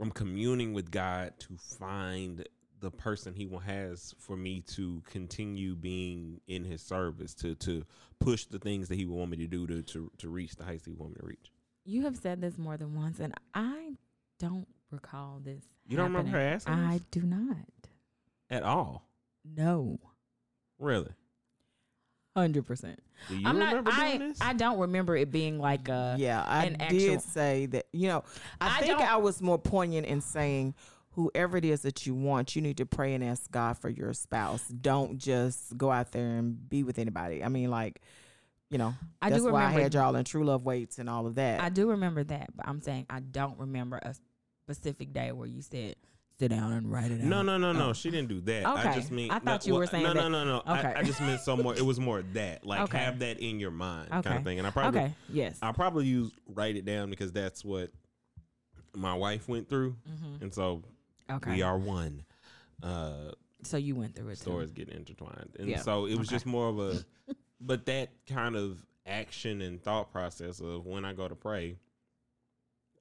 I'm 0.00 0.10
communing 0.12 0.72
with 0.72 0.90
God 0.90 1.34
to 1.40 1.56
find 1.56 2.46
the 2.78 2.90
person 2.90 3.34
He 3.34 3.44
wa- 3.46 3.58
has 3.58 4.14
for 4.18 4.36
me 4.36 4.60
to 4.68 5.02
continue 5.10 5.74
being 5.74 6.40
in 6.46 6.64
His 6.64 6.80
service, 6.82 7.34
to 7.36 7.54
to 7.56 7.84
push 8.20 8.44
the 8.46 8.58
things 8.58 8.88
that 8.88 8.94
He 8.96 9.04
would 9.04 9.16
want 9.18 9.30
me 9.32 9.36
to 9.38 9.46
do 9.46 9.66
to 9.66 9.82
to 9.82 10.10
to 10.18 10.28
reach 10.28 10.56
the 10.56 10.64
heights 10.64 10.86
He 10.86 10.92
want 10.92 11.12
me 11.12 11.16
to 11.20 11.26
reach. 11.26 11.52
You 11.84 12.02
have 12.02 12.16
said 12.16 12.40
this 12.40 12.56
more 12.56 12.76
than 12.76 12.94
once, 12.94 13.18
and 13.20 13.34
I 13.52 13.94
don't 14.38 14.68
recall 14.90 15.40
this. 15.42 15.64
You 15.88 15.96
don't 15.96 16.06
remember 16.12 16.30
her 16.30 16.38
happening. 16.38 16.54
asking 16.54 16.74
I 16.74 16.92
this? 16.98 17.06
do 17.10 17.22
not. 17.22 17.56
At 18.48 18.62
all, 18.62 19.06
No. 19.44 19.98
really? 20.78 21.10
hundred 22.36 22.64
percent. 22.64 22.98
Do 23.28 23.36
you 23.36 23.46
I'm 23.46 23.58
not. 23.58 23.68
remember 23.74 23.90
I 23.92 24.16
this? 24.16 24.38
I 24.40 24.52
don't 24.54 24.78
remember 24.78 25.14
it 25.16 25.30
being 25.30 25.58
like 25.58 25.88
a. 25.88 26.14
yeah, 26.18 26.42
I 26.46 26.64
an 26.66 26.72
did 26.74 26.82
actual- 27.16 27.20
say 27.20 27.66
that. 27.66 27.86
You 27.92 28.08
know, 28.08 28.24
I, 28.60 28.76
I 28.76 28.80
think 28.80 28.98
don't- 28.98 29.08
I 29.10 29.16
was 29.16 29.42
more 29.42 29.58
poignant 29.58 30.06
in 30.06 30.20
saying, 30.22 30.74
whoever 31.10 31.56
it 31.58 31.64
is 31.66 31.82
that 31.82 32.06
you 32.06 32.14
want, 32.14 32.54
you 32.56 32.62
need 32.62 32.76
to 32.78 32.86
pray 32.86 33.14
and 33.14 33.22
ask 33.24 33.50
God 33.50 33.76
for 33.78 33.90
your 33.90 34.14
spouse. 34.14 34.62
Don't 34.68 35.18
just 35.18 35.76
go 35.76 35.90
out 35.90 36.12
there 36.12 36.36
and 36.38 36.68
be 36.68 36.82
with 36.82 36.98
anybody. 36.98 37.42
I 37.44 37.48
mean, 37.48 37.68
like, 37.68 38.00
you 38.70 38.78
know, 38.78 38.94
I 39.20 39.28
that's 39.28 39.42
do 39.42 39.50
why 39.52 39.62
remember. 39.64 39.80
I 39.80 39.82
had 39.82 39.94
y'all 39.94 40.14
in 40.16 40.24
True 40.24 40.44
Love 40.44 40.64
Waits 40.64 40.98
and 40.98 41.10
all 41.10 41.26
of 41.26 41.34
that. 41.34 41.60
I 41.60 41.68
do 41.68 41.90
remember 41.90 42.22
that, 42.24 42.56
but 42.56 42.66
I'm 42.66 42.80
saying 42.80 43.06
I 43.10 43.20
don't 43.20 43.58
remember 43.58 43.98
a 44.00 44.14
specific 44.64 45.12
day 45.12 45.32
where 45.32 45.48
you 45.48 45.60
said 45.62 45.96
sit 46.40 46.48
down 46.48 46.72
and 46.72 46.90
write 46.90 47.10
it 47.10 47.20
out. 47.20 47.26
No, 47.26 47.42
no, 47.42 47.58
no, 47.58 47.72
no. 47.72 47.90
Oh. 47.90 47.92
She 47.92 48.10
didn't 48.10 48.28
do 48.28 48.40
that. 48.40 48.64
Okay. 48.64 48.88
I 48.88 48.94
just 48.94 49.10
mean. 49.10 49.30
I 49.30 49.34
no, 49.34 49.40
thought 49.44 49.66
you 49.66 49.74
were 49.74 49.80
well, 49.80 49.88
saying 49.88 50.04
no, 50.04 50.14
that. 50.14 50.20
no, 50.20 50.28
no, 50.28 50.44
no. 50.44 50.56
Okay. 50.78 50.94
I, 50.96 51.00
I 51.00 51.02
just 51.02 51.20
meant 51.20 51.40
some 51.42 51.62
more. 51.62 51.74
It 51.74 51.84
was 51.84 52.00
more 52.00 52.22
that, 52.32 52.64
like, 52.66 52.80
Okay. 52.80 52.98
have 52.98 53.18
that 53.18 53.38
in 53.40 53.60
your 53.60 53.70
mind, 53.70 54.08
kind 54.10 54.26
of 54.38 54.42
thing. 54.44 54.58
And 54.58 54.66
I 54.66 54.70
probably, 54.70 55.00
Okay. 55.00 55.14
Yes. 55.30 55.58
I 55.60 55.72
probably 55.72 56.06
use 56.06 56.32
write 56.48 56.76
it 56.76 56.86
down 56.86 57.10
because 57.10 57.30
that's 57.30 57.62
what 57.62 57.90
my 58.96 59.14
wife 59.14 59.48
went 59.48 59.68
through, 59.68 59.96
hmm 60.06 60.42
and 60.42 60.52
so 60.52 60.82
Okay. 61.30 61.50
we 61.56 61.62
are 61.62 61.78
one. 61.78 62.24
Uh, 62.82 63.32
So 63.62 63.76
you 63.76 63.94
went 63.94 64.16
through 64.16 64.28
it. 64.28 64.36
too. 64.36 64.42
stories 64.42 64.70
get 64.72 64.88
intertwined, 64.88 65.54
and 65.58 65.68
Yeah. 65.68 65.80
so 65.82 66.06
it 66.06 66.16
was 66.16 66.28
Okay. 66.28 66.36
just 66.36 66.46
more 66.46 66.68
of 66.70 66.78
a. 66.78 67.04
but 67.60 67.84
that 67.86 68.08
kind 68.26 68.56
of 68.56 68.78
action 69.04 69.60
and 69.60 69.82
thought 69.82 70.10
process 70.10 70.60
of 70.60 70.86
when 70.86 71.04
I 71.04 71.12
go 71.12 71.28
to 71.28 71.34
pray, 71.34 71.76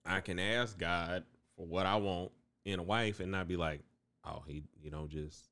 I 0.05 0.19
can 0.19 0.37
ask 0.39 0.77
God 0.77 1.23
for 1.55 1.65
what 1.65 1.85
I 1.85 1.95
want 1.95 2.31
in 2.71 2.79
a 2.79 2.83
wife, 2.83 3.19
and 3.19 3.31
not 3.31 3.47
be 3.47 3.57
like, 3.57 3.81
oh, 4.25 4.43
he, 4.47 4.63
you 4.81 4.91
know, 4.91 5.07
just 5.07 5.49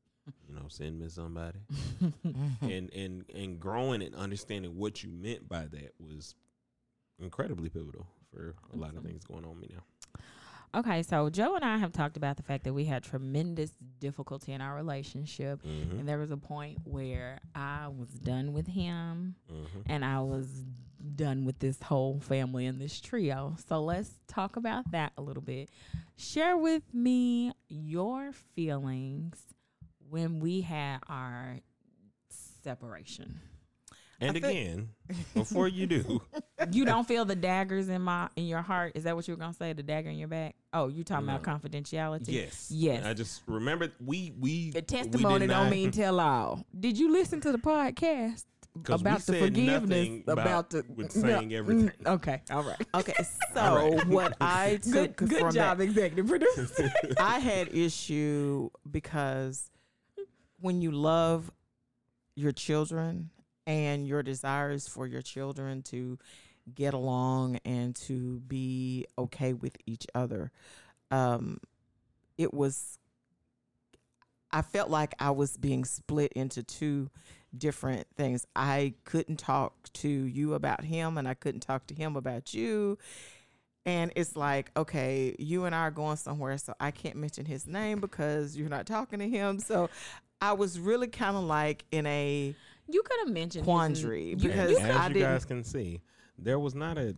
you 0.47 0.55
know, 0.55 0.65
send 0.67 0.99
me 0.99 1.09
somebody. 1.09 1.59
and 2.61 2.93
and 2.93 3.25
and 3.33 3.59
growing 3.59 4.01
and 4.01 4.15
understanding 4.15 4.77
what 4.77 5.03
you 5.03 5.09
meant 5.09 5.47
by 5.47 5.65
that 5.67 5.93
was 5.99 6.35
incredibly 7.19 7.69
pivotal 7.69 8.07
for 8.31 8.55
a 8.73 8.77
lot 8.77 8.95
of 8.95 9.03
things 9.03 9.23
going 9.23 9.43
on 9.43 9.51
with 9.51 9.61
me 9.61 9.69
now. 9.73 9.83
Okay, 10.75 11.01
so 11.01 11.29
Joe 11.29 11.55
and 11.55 11.63
I 11.65 11.77
have 11.77 11.91
talked 11.91 12.17
about 12.17 12.37
the 12.37 12.43
fact 12.43 12.65
that 12.65 12.73
we 12.73 12.85
had 12.85 13.03
tremendous 13.03 13.71
difficulty 13.99 14.51
in 14.51 14.61
our 14.61 14.75
relationship. 14.75 15.63
Mm-hmm. 15.63 15.99
And 15.99 16.07
there 16.07 16.17
was 16.19 16.29
a 16.29 16.37
point 16.37 16.79
where 16.83 17.39
I 17.55 17.87
was 17.87 18.09
done 18.09 18.53
with 18.53 18.67
him 18.67 19.35
Mm-hmm. 19.51 19.79
and 19.87 20.03
I 20.05 20.19
was 20.19 20.47
done 21.15 21.45
with 21.45 21.59
this 21.59 21.81
whole 21.81 22.19
family 22.19 22.65
and 22.65 22.79
this 22.81 22.99
trio. 22.99 23.55
So 23.67 23.81
let's 23.81 24.11
talk 24.27 24.55
about 24.57 24.91
that 24.91 25.13
a 25.17 25.21
little 25.21 25.41
bit. 25.41 25.69
Share 26.17 26.57
with 26.57 26.83
me 26.93 27.53
your 27.69 28.31
feelings 28.55 29.37
when 30.09 30.39
we 30.39 30.61
had 30.61 30.99
our 31.07 31.57
separation. 32.29 33.39
And 34.19 34.31
I 34.31 34.33
think- 34.33 34.45
again, 34.45 34.89
before 35.35 35.67
you 35.67 35.85
do, 35.87 36.21
You 36.71 36.85
don't 36.85 37.07
feel 37.07 37.23
the 37.23 37.35
daggers 37.35 37.87
in 37.87 38.01
my 38.01 38.29
in 38.35 38.45
your 38.47 38.61
heart? 38.63 38.93
Is 38.95 39.03
that 39.03 39.15
what 39.15 39.27
you 39.27 39.33
were 39.35 39.39
gonna 39.39 39.53
say? 39.53 39.73
The 39.73 39.83
dagger 39.83 40.09
in 40.09 40.17
your 40.17 40.27
back? 40.27 40.55
Oh, 40.73 40.87
you 40.87 41.03
talking 41.03 41.29
about 41.29 41.43
confidentiality? 41.43 42.29
yes, 42.29 42.67
Yes. 42.71 43.05
I 43.05 43.13
just 43.13 43.43
remember 43.45 43.91
we 44.03 44.33
we 44.39 44.71
The 44.71 44.79
we 44.79 44.81
testimony 44.81 45.39
did 45.41 45.49
don't 45.53 45.69
mean 45.69 45.91
tell 45.91 46.19
all. 46.19 46.65
Did 46.77 46.97
you 46.97 47.11
listen 47.11 47.39
to 47.41 47.51
the 47.51 47.59
podcast? 47.59 48.45
about 48.89 49.21
the 49.21 49.33
forgiveness? 49.39 49.89
nothing 49.89 50.23
about 50.27 50.69
the 50.71 50.83
with 50.95 51.15
No, 51.15 51.21
saying 51.23 51.53
everything. 51.53 51.89
mm, 52.03 52.07
Okay, 52.15 52.41
all 52.51 52.63
right. 52.63 52.77
okay, 52.95 53.13
so 53.53 53.59
All 53.61 53.75
right. 53.91 54.07
what 54.07 54.35
I 54.41 54.79
Good, 54.83 55.17
took 55.17 55.29
good 55.29 55.39
from 55.39 55.51
job, 55.53 55.77
that, 55.77 55.83
executive 55.83 56.27
producer. 56.27 56.91
I 57.19 57.39
had 57.39 57.73
issue 57.73 58.69
because 58.89 59.69
when 60.59 60.81
you 60.81 60.91
love 60.91 61.51
your 62.35 62.51
children 62.51 63.29
and 63.67 64.07
your 64.07 64.23
desires 64.23 64.87
for 64.87 65.05
your 65.05 65.21
children 65.21 65.83
to 65.83 66.17
get 66.73 66.93
along 66.93 67.59
and 67.65 67.95
to 67.95 68.39
be 68.47 69.05
okay 69.17 69.53
with 69.53 69.75
each 69.85 70.07
other, 70.15 70.51
um, 71.11 71.59
it 72.37 72.53
was. 72.53 72.97
I 74.49 74.61
felt 74.61 74.89
like 74.89 75.13
I 75.19 75.31
was 75.31 75.57
being 75.57 75.83
split 75.83 76.31
into 76.31 76.63
two 76.63 77.09
different 77.55 78.07
things. 78.15 78.47
I 78.55 78.93
couldn't 79.03 79.39
talk 79.39 79.91
to 79.93 80.07
you 80.07 80.53
about 80.53 80.85
him, 80.85 81.17
and 81.17 81.27
I 81.27 81.33
couldn't 81.33 81.59
talk 81.59 81.85
to 81.87 81.93
him 81.93 82.15
about 82.15 82.53
you. 82.53 82.97
And 83.85 84.13
it's 84.15 84.37
like, 84.37 84.71
okay, 84.77 85.35
you 85.37 85.65
and 85.65 85.75
I 85.75 85.79
are 85.79 85.91
going 85.91 86.15
somewhere, 86.15 86.57
so 86.57 86.73
I 86.79 86.91
can't 86.91 87.17
mention 87.17 87.45
his 87.45 87.67
name 87.67 87.99
because 87.99 88.55
you're 88.55 88.69
not 88.69 88.85
talking 88.85 89.19
to 89.19 89.29
him. 89.29 89.59
So 89.59 89.89
I 90.41 90.53
was 90.53 90.79
really 90.79 91.07
kind 91.07 91.35
of 91.35 91.43
like 91.43 91.83
in 91.91 92.05
a 92.05 92.55
You 92.89 93.01
could 93.03 93.19
have 93.19 93.29
mentioned 93.29 93.65
Quandary, 93.65 94.29
you- 94.29 94.35
because 94.37 94.71
you 94.71 94.77
as 94.77 94.95
I 94.95 95.07
you 95.07 95.13
didn't- 95.15 95.29
guys 95.29 95.45
can 95.45 95.63
see, 95.63 96.01
there 96.37 96.59
was 96.59 96.73
not 96.75 96.97
a 96.97 97.15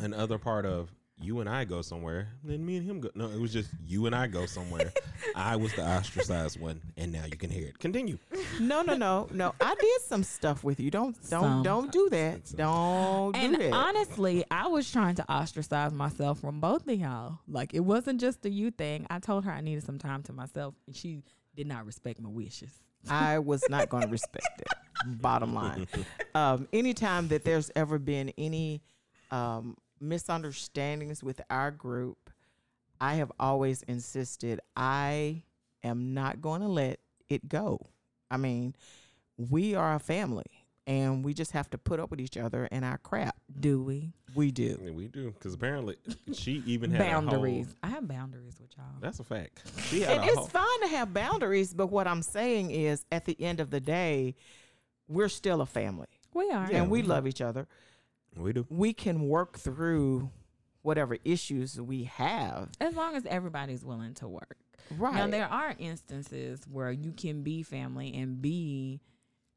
an 0.00 0.14
other 0.14 0.38
part 0.38 0.64
of 0.64 0.90
you 1.20 1.40
and 1.40 1.48
I 1.48 1.64
go 1.64 1.82
somewhere, 1.82 2.28
then 2.44 2.64
me 2.64 2.76
and 2.76 2.86
him 2.88 3.00
go. 3.00 3.10
No, 3.16 3.28
it 3.28 3.40
was 3.40 3.52
just 3.52 3.70
you 3.84 4.06
and 4.06 4.14
I 4.14 4.28
go 4.28 4.46
somewhere. 4.46 4.92
I 5.34 5.56
was 5.56 5.74
the 5.74 5.84
ostracized 5.84 6.60
one, 6.60 6.80
and 6.96 7.10
now 7.10 7.24
you 7.24 7.36
can 7.36 7.50
hear 7.50 7.66
it. 7.66 7.78
Continue. 7.80 8.18
no, 8.60 8.82
no, 8.82 8.94
no, 8.94 9.26
no. 9.32 9.52
I 9.60 9.74
did 9.74 10.00
some 10.02 10.22
stuff 10.22 10.62
with 10.62 10.78
you. 10.78 10.92
Don't, 10.92 11.16
don't, 11.28 11.42
Some. 11.42 11.62
don't 11.64 11.90
do 11.90 12.08
that. 12.10 12.42
Don't 12.54 13.34
And 13.34 13.56
do 13.56 13.62
that. 13.64 13.72
honestly, 13.72 14.44
I 14.52 14.68
was 14.68 14.88
trying 14.92 15.16
to 15.16 15.28
ostracize 15.28 15.92
myself 15.92 16.38
from 16.38 16.60
both 16.60 16.86
of 16.86 16.94
y'all. 16.96 17.40
Like 17.48 17.74
it 17.74 17.80
wasn't 17.80 18.20
just 18.20 18.46
a 18.46 18.50
you 18.50 18.70
thing. 18.70 19.04
I 19.10 19.18
told 19.18 19.44
her 19.44 19.50
I 19.50 19.60
needed 19.60 19.82
some 19.82 19.98
time 19.98 20.22
to 20.24 20.32
myself, 20.32 20.74
and 20.86 20.94
she 20.94 21.24
did 21.56 21.66
not 21.66 21.84
respect 21.84 22.20
my 22.20 22.30
wishes. 22.30 22.70
I 23.08 23.38
was 23.38 23.62
not 23.68 23.88
going 23.88 24.02
to 24.02 24.08
respect 24.08 24.60
it. 24.60 24.68
Bottom 25.20 25.54
line. 25.54 25.86
Um, 26.34 26.68
anytime 26.72 27.28
that 27.28 27.44
there's 27.44 27.70
ever 27.76 27.98
been 27.98 28.32
any 28.36 28.82
um, 29.30 29.76
misunderstandings 30.00 31.22
with 31.22 31.40
our 31.50 31.70
group, 31.70 32.30
I 33.00 33.14
have 33.14 33.30
always 33.38 33.82
insisted 33.82 34.60
I 34.76 35.42
am 35.84 36.14
not 36.14 36.40
going 36.40 36.62
to 36.62 36.68
let 36.68 37.00
it 37.28 37.48
go. 37.48 37.80
I 38.30 38.36
mean, 38.36 38.74
we 39.36 39.74
are 39.74 39.94
a 39.94 40.00
family 40.00 40.57
and 40.88 41.22
we 41.24 41.34
just 41.34 41.52
have 41.52 41.68
to 41.70 41.78
put 41.78 42.00
up 42.00 42.10
with 42.10 42.18
each 42.20 42.36
other 42.36 42.66
and 42.72 42.84
our 42.84 42.98
crap. 42.98 43.36
Do 43.60 43.82
we? 43.82 44.12
We 44.34 44.50
do. 44.50 44.80
Yeah, 44.82 44.90
we 44.90 45.06
do 45.06 45.30
because 45.30 45.54
apparently 45.54 45.96
she 46.32 46.62
even 46.66 46.90
had 46.90 46.98
boundaries. 47.06 47.66
A 47.66 47.86
whole, 47.86 47.92
I 47.92 47.94
have 47.94 48.08
boundaries 48.08 48.58
with 48.60 48.70
y'all. 48.76 48.86
that's 49.00 49.20
a 49.20 49.24
fact. 49.24 49.62
She 49.84 50.00
had 50.00 50.10
And 50.16 50.20
a 50.24 50.26
it's 50.26 50.36
whole, 50.36 50.46
fine 50.46 50.80
to 50.82 50.88
have 50.88 51.12
boundaries, 51.14 51.72
but 51.74 51.88
what 51.88 52.08
I'm 52.08 52.22
saying 52.22 52.70
is 52.72 53.04
at 53.12 53.24
the 53.26 53.40
end 53.40 53.60
of 53.60 53.70
the 53.70 53.80
day, 53.80 54.34
we're 55.06 55.28
still 55.28 55.60
a 55.60 55.66
family 55.66 56.06
we 56.34 56.50
are. 56.50 56.68
Yeah, 56.70 56.78
and 56.82 56.90
we 56.90 57.02
we- 57.02 57.08
love 57.08 57.26
each 57.26 57.40
other. 57.40 57.66
we 58.36 58.52
do. 58.52 58.66
we 58.70 58.92
can 58.92 59.28
work 59.28 59.58
through 59.58 60.30
whatever 60.82 61.18
issues 61.24 61.80
we 61.80 62.04
have. 62.04 62.70
As 62.80 62.94
long 62.94 63.14
as 63.16 63.26
everybody's 63.26 63.84
willing 63.84 64.14
to 64.14 64.28
work. 64.28 64.56
Right. 64.96 65.14
Now 65.14 65.26
there 65.26 65.48
are 65.48 65.74
instances 65.78 66.60
where 66.70 66.90
you 66.90 67.12
can 67.12 67.42
be 67.42 67.62
family 67.62 68.14
and 68.14 68.40
be 68.40 69.00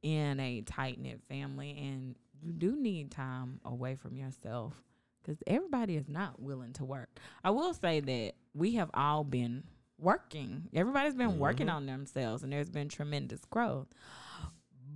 in 0.01 0.39
a 0.39 0.61
tight 0.61 0.99
knit 0.99 1.21
family, 1.29 1.77
and 1.77 2.15
you 2.41 2.53
do 2.53 2.75
need 2.75 3.11
time 3.11 3.59
away 3.65 3.95
from 3.95 4.15
yourself 4.17 4.81
because 5.21 5.41
everybody 5.45 5.95
is 5.95 6.07
not 6.09 6.41
willing 6.41 6.73
to 6.73 6.83
work. 6.85 7.19
I 7.43 7.51
will 7.51 7.73
say 7.73 7.99
that 7.99 8.33
we 8.53 8.75
have 8.75 8.89
all 8.93 9.23
been 9.23 9.63
working. 9.99 10.67
Everybody's 10.73 11.13
been 11.15 11.37
working 11.37 11.67
Mhm. 11.67 11.73
on 11.73 11.85
themselves, 11.85 12.41
and 12.43 12.51
there's 12.51 12.69
been 12.71 12.89
tremendous 12.89 13.45
growth. 13.45 13.87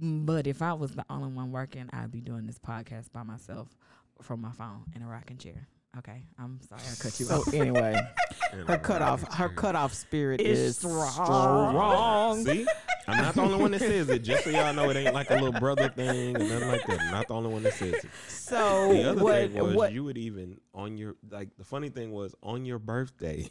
But 0.01 0.47
if 0.47 0.61
I 0.61 0.73
was 0.73 0.95
the 0.95 1.05
only 1.09 1.31
one 1.31 1.51
working, 1.51 1.89
I'd 1.93 2.11
be 2.11 2.21
doing 2.21 2.47
this 2.47 2.59
podcast 2.59 3.11
by 3.11 3.23
myself 3.23 3.77
from 4.21 4.41
my 4.41 4.51
phone 4.51 4.91
in 4.95 5.01
a 5.01 5.07
rocking 5.07 5.37
chair. 5.37 5.67
Okay, 5.99 6.23
I'm 6.37 6.59
sorry 6.67 6.81
I 6.81 6.95
cut 7.01 7.19
you 7.19 7.25
so 7.25 7.39
off. 7.39 7.53
anyway, 7.53 7.93
her 8.51 8.65
I'm 8.73 8.79
cutoff 8.81 9.23
like, 9.23 9.33
her 9.33 9.47
cutoff 9.49 9.93
spirit 9.93 10.41
Is 10.41 10.59
is 10.59 10.77
strong. 10.77 11.13
strong. 11.13 12.43
See, 12.43 12.65
I'm 13.07 13.17
not 13.17 13.33
the 13.35 13.41
only 13.41 13.57
one 13.57 13.71
that 13.71 13.79
says 13.79 14.09
it. 14.09 14.19
Just 14.23 14.43
so 14.43 14.49
y'all 14.49 14.73
know, 14.73 14.89
it 14.89 14.97
ain't 14.97 15.13
like 15.13 15.29
a 15.29 15.35
little 15.35 15.53
brother 15.53 15.87
thing 15.87 16.35
or 16.35 16.39
nothing 16.43 16.67
like 16.67 16.85
that. 16.87 16.99
I'm 16.99 17.11
not 17.11 17.27
the 17.29 17.33
only 17.35 17.49
one 17.49 17.63
that 17.63 17.73
says 17.73 17.93
it. 18.03 18.09
So 18.27 18.89
The 18.91 19.09
other 19.11 19.23
what 19.23 19.35
thing 19.35 19.53
was 19.63 19.73
what 19.75 19.93
you 19.93 20.03
would 20.03 20.17
even 20.17 20.59
on 20.73 20.97
your 20.97 21.15
like 21.29 21.55
the 21.57 21.63
funny 21.63 21.87
thing 21.89 22.11
was 22.11 22.35
on 22.43 22.65
your 22.65 22.79
birthdays. 22.79 23.49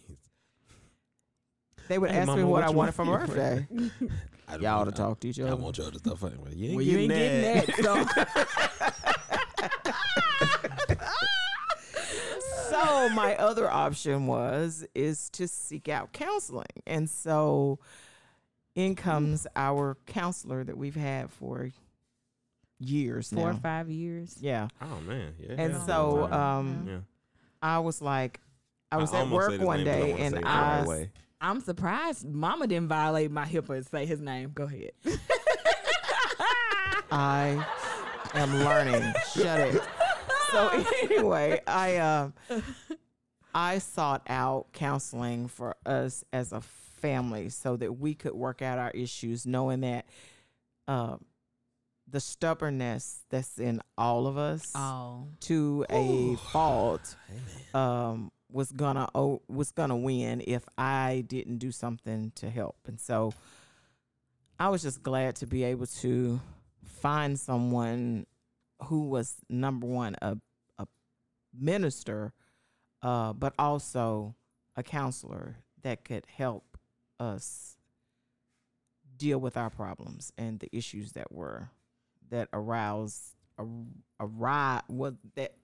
they 1.88 1.98
would 1.98 2.10
Hey, 2.10 2.18
ask 2.18 2.28
me 2.36 2.42
what, 2.44 2.50
what 2.52 2.62
I 2.64 2.70
wanted 2.70 2.92
for 2.92 3.06
for 3.06 3.10
my 3.18 3.24
birthday. 3.24 3.66
I 4.48 4.52
don't 4.52 4.60
Y'all 4.62 4.84
know. 4.84 4.90
to 4.90 4.96
talk 4.96 5.20
to 5.20 5.28
each 5.28 5.40
other. 5.40 5.48
I 5.48 5.52
other. 5.52 5.62
want 5.62 5.78
y'all 5.78 5.90
to 5.90 5.98
stop 5.98 6.18
fighting. 6.18 6.42
Well, 6.42 6.52
you 6.52 6.66
ain't 6.66 6.76
Well, 6.76 6.84
you 6.84 7.08
getting 7.08 7.10
ain't 7.10 7.66
that. 7.66 7.76
getting 7.78 9.04
so 12.74 13.08
my 13.10 13.36
other 13.36 13.70
option 13.70 14.26
was 14.26 14.84
is 14.94 15.30
to 15.30 15.46
seek 15.48 15.88
out 15.88 16.12
counseling 16.12 16.66
and 16.86 17.08
so 17.08 17.78
in 18.74 18.94
comes 18.94 19.46
our 19.56 19.96
counselor 20.06 20.64
that 20.64 20.76
we've 20.76 20.96
had 20.96 21.30
for 21.30 21.70
years 22.80 23.30
Four 23.30 23.50
or 23.50 23.54
five 23.54 23.88
years. 23.90 24.36
yeah 24.40 24.68
Oh 24.82 25.00
man, 25.06 25.32
yeah. 25.38 25.54
and 25.58 25.72
yeah. 25.74 25.86
so 25.86 26.30
um 26.32 26.84
yeah. 26.88 26.98
i 27.62 27.78
was 27.78 28.02
like 28.02 28.40
i 28.92 28.96
was 28.96 29.14
at 29.14 29.28
work 29.28 29.60
one 29.60 29.84
name, 29.84 29.88
I 29.88 30.00
day 30.02 30.12
and 30.20 30.34
say 30.34 30.40
it 30.40 30.44
i 30.46 30.78
right 30.78 30.86
way. 30.88 31.10
I'm 31.40 31.60
surprised 31.60 32.26
Mama 32.26 32.66
didn't 32.66 32.88
violate 32.88 33.30
my 33.30 33.44
HIPAA 33.44 33.76
and 33.76 33.86
say 33.86 34.06
his 34.06 34.18
name. 34.18 34.52
Go 34.54 34.64
ahead. 34.64 34.92
I 37.10 37.64
am 38.34 38.64
learning. 38.64 39.02
Shut 39.34 39.60
it. 39.60 39.82
So 40.54 40.84
anyway, 41.02 41.60
I 41.66 41.96
uh, 41.96 42.30
I 43.54 43.78
sought 43.78 44.22
out 44.28 44.66
counseling 44.72 45.48
for 45.48 45.76
us 45.84 46.24
as 46.32 46.52
a 46.52 46.60
family 46.60 47.48
so 47.48 47.76
that 47.76 47.98
we 47.98 48.14
could 48.14 48.34
work 48.34 48.62
out 48.62 48.78
our 48.78 48.90
issues, 48.92 49.46
knowing 49.46 49.80
that 49.80 50.06
uh, 50.86 51.16
the 52.08 52.20
stubbornness 52.20 53.22
that's 53.30 53.58
in 53.58 53.80
all 53.98 54.26
of 54.28 54.38
us 54.38 54.70
Oh, 54.76 55.26
to 55.40 55.84
a 55.90 56.36
fault 56.52 57.16
um, 57.74 58.30
was 58.50 58.70
gonna 58.70 59.08
oh, 59.14 59.42
was 59.48 59.72
gonna 59.72 59.96
win 59.96 60.40
if 60.46 60.64
I 60.78 61.24
didn't 61.26 61.58
do 61.58 61.72
something 61.72 62.30
to 62.36 62.48
help, 62.48 62.76
and 62.86 63.00
so 63.00 63.34
I 64.58 64.68
was 64.68 64.82
just 64.82 65.02
glad 65.02 65.34
to 65.36 65.46
be 65.48 65.64
able 65.64 65.86
to 65.86 66.40
find 66.84 67.38
someone 67.38 68.26
who 68.84 69.08
was 69.08 69.36
number 69.48 69.86
one 69.86 70.16
a 70.22 70.36
a 70.78 70.86
minister, 71.58 72.32
uh, 73.02 73.32
but 73.32 73.54
also 73.58 74.34
a 74.76 74.82
counselor 74.82 75.56
that 75.82 76.04
could 76.04 76.26
help 76.26 76.78
us 77.20 77.76
deal 79.16 79.38
with 79.38 79.56
our 79.56 79.70
problems 79.70 80.32
and 80.36 80.60
the 80.60 80.68
issues 80.72 81.12
that 81.12 81.30
were 81.30 81.70
that 82.30 82.48
aroused 82.52 83.34
a, 83.58 83.64
a 84.18 84.26
ri- 84.26 84.82
was 84.88 85.14
that 85.36 85.54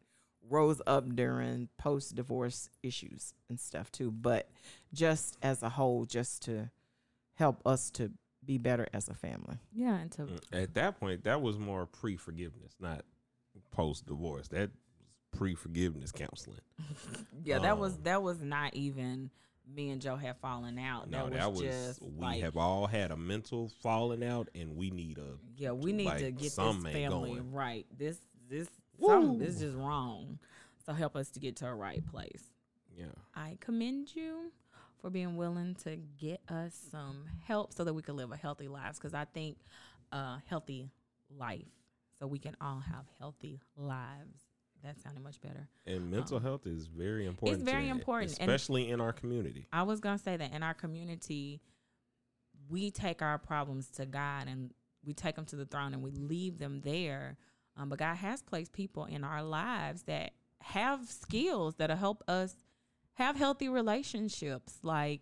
rose 0.48 0.80
up 0.86 1.14
during 1.14 1.68
post 1.78 2.14
divorce 2.14 2.68
issues 2.82 3.34
and 3.48 3.58
stuff 3.58 3.90
too. 3.90 4.10
But 4.10 4.48
just 4.92 5.36
as 5.42 5.62
a 5.62 5.70
whole 5.70 6.04
just 6.04 6.42
to 6.42 6.70
help 7.34 7.60
us 7.66 7.90
to 7.90 8.12
be 8.44 8.58
better 8.58 8.86
as 8.92 9.08
a 9.08 9.14
family 9.14 9.58
yeah, 9.72 9.96
and 9.96 10.10
to 10.12 10.22
Mm, 10.22 10.62
At 10.62 10.74
that 10.74 10.98
point, 10.98 11.24
that 11.24 11.40
was 11.42 11.58
more 11.58 11.86
pre 11.86 12.16
forgiveness, 12.16 12.74
not 12.80 13.04
post 13.70 14.06
divorce. 14.06 14.48
That 14.48 14.70
was 14.70 15.38
pre 15.38 15.54
forgiveness 15.54 16.12
counseling. 16.12 16.60
yeah, 17.44 17.58
that 17.58 17.78
was 17.78 17.94
Um, 17.94 18.00
that 18.04 18.22
was 18.22 18.40
not 18.40 18.74
even 18.74 19.30
me 19.72 19.90
and 19.90 20.00
Joe 20.00 20.16
had 20.16 20.36
fallen 20.38 20.78
out. 20.78 21.08
No, 21.10 21.28
that 21.28 21.30
was, 21.30 21.38
that 21.38 21.52
was 21.52 21.60
just 21.60 22.02
we 22.02 22.24
like 22.24 22.42
have 22.42 22.56
all 22.56 22.86
had 22.86 23.10
a 23.10 23.16
mental 23.16 23.70
falling 23.82 24.24
out, 24.24 24.48
and 24.54 24.76
we 24.76 24.90
need 24.90 25.18
a 25.18 25.36
yeah, 25.56 25.72
we 25.72 25.92
need 25.92 26.04
to 26.04 26.10
like, 26.10 26.20
get 26.20 26.38
this 26.38 26.54
family 26.54 26.92
going. 27.08 27.52
right. 27.52 27.86
This 27.96 28.18
this 28.48 28.68
some 29.06 29.38
this 29.38 29.56
is 29.56 29.60
just 29.60 29.76
wrong. 29.76 30.38
So 30.86 30.92
help 30.92 31.14
us 31.14 31.28
to 31.30 31.40
get 31.40 31.56
to 31.56 31.66
a 31.66 31.74
right 31.74 32.04
place. 32.06 32.42
yeah. 32.96 33.06
I 33.34 33.56
commend 33.60 34.14
you 34.16 34.50
for 35.00 35.10
being 35.10 35.36
willing 35.36 35.74
to 35.84 35.96
get 36.18 36.40
us 36.48 36.74
some 36.90 37.24
help 37.44 37.72
so 37.72 37.84
that 37.84 37.94
we 37.94 38.02
can 38.02 38.16
live 38.16 38.32
a 38.32 38.36
healthy 38.36 38.68
lives. 38.68 38.98
Because 38.98 39.14
I 39.14 39.24
think 39.24 39.58
a 40.12 40.38
healthy 40.46 40.90
life, 41.36 41.68
so 42.18 42.26
we 42.26 42.38
can 42.38 42.56
all 42.60 42.80
have 42.80 43.04
healthy 43.18 43.60
lives. 43.76 44.42
That 44.82 44.98
sounded 45.00 45.22
much 45.22 45.40
better. 45.40 45.68
And 45.86 46.10
mental 46.10 46.38
Um, 46.38 46.42
health 46.42 46.66
is 46.66 46.86
very 46.86 47.26
important. 47.26 47.60
to 47.60 47.64
very 47.70 47.88
important, 47.88 48.38
and- 48.40 48.50
especially 48.50 48.90
in 48.90 49.00
our 49.00 49.12
community. 49.12 49.66
I 49.72 49.82
was 49.82 50.00
gonna 50.00 50.18
say 50.18 50.36
that 50.36 50.52
in 50.52 50.62
our 50.62 50.74
community, 50.74 51.60
we 52.68 52.90
take 52.90 53.20
our 53.20 53.38
problems 53.38 53.90
to 53.90 54.06
God 54.06 54.48
and 54.48 54.72
we 55.04 55.12
take 55.14 55.34
them 55.36 55.44
to 55.46 55.56
the 55.56 55.66
throne 55.66 55.92
and 55.92 56.02
we 56.02 56.12
leave 56.12 56.58
them 56.58 56.80
there. 56.80 57.36
Um, 57.76 57.88
but 57.88 57.98
God 57.98 58.16
has 58.16 58.42
placed 58.42 58.72
people 58.72 59.04
in 59.06 59.24
our 59.24 59.42
lives 59.42 60.02
that 60.04 60.32
have 60.60 61.08
skills 61.08 61.76
that'll 61.76 61.96
help 61.96 62.22
us 62.28 62.54
have 63.20 63.36
healthy 63.36 63.68
relationships. 63.68 64.78
Like 64.82 65.20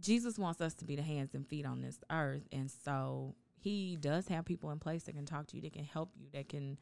Jesus 0.00 0.38
wants 0.38 0.60
us 0.60 0.74
to 0.74 0.84
be 0.84 0.96
the 0.96 1.02
hands 1.02 1.34
and 1.34 1.46
feet 1.46 1.66
on 1.66 1.80
this 1.80 1.98
earth, 2.10 2.46
and 2.52 2.70
so 2.70 3.34
He 3.60 3.96
does 3.96 4.28
have 4.28 4.44
people 4.44 4.70
in 4.70 4.78
place 4.78 5.04
that 5.04 5.14
can 5.14 5.26
talk 5.26 5.46
to 5.48 5.56
you, 5.56 5.62
that 5.62 5.72
can 5.72 5.84
help 5.84 6.10
you, 6.16 6.28
that 6.32 6.48
can 6.48 6.78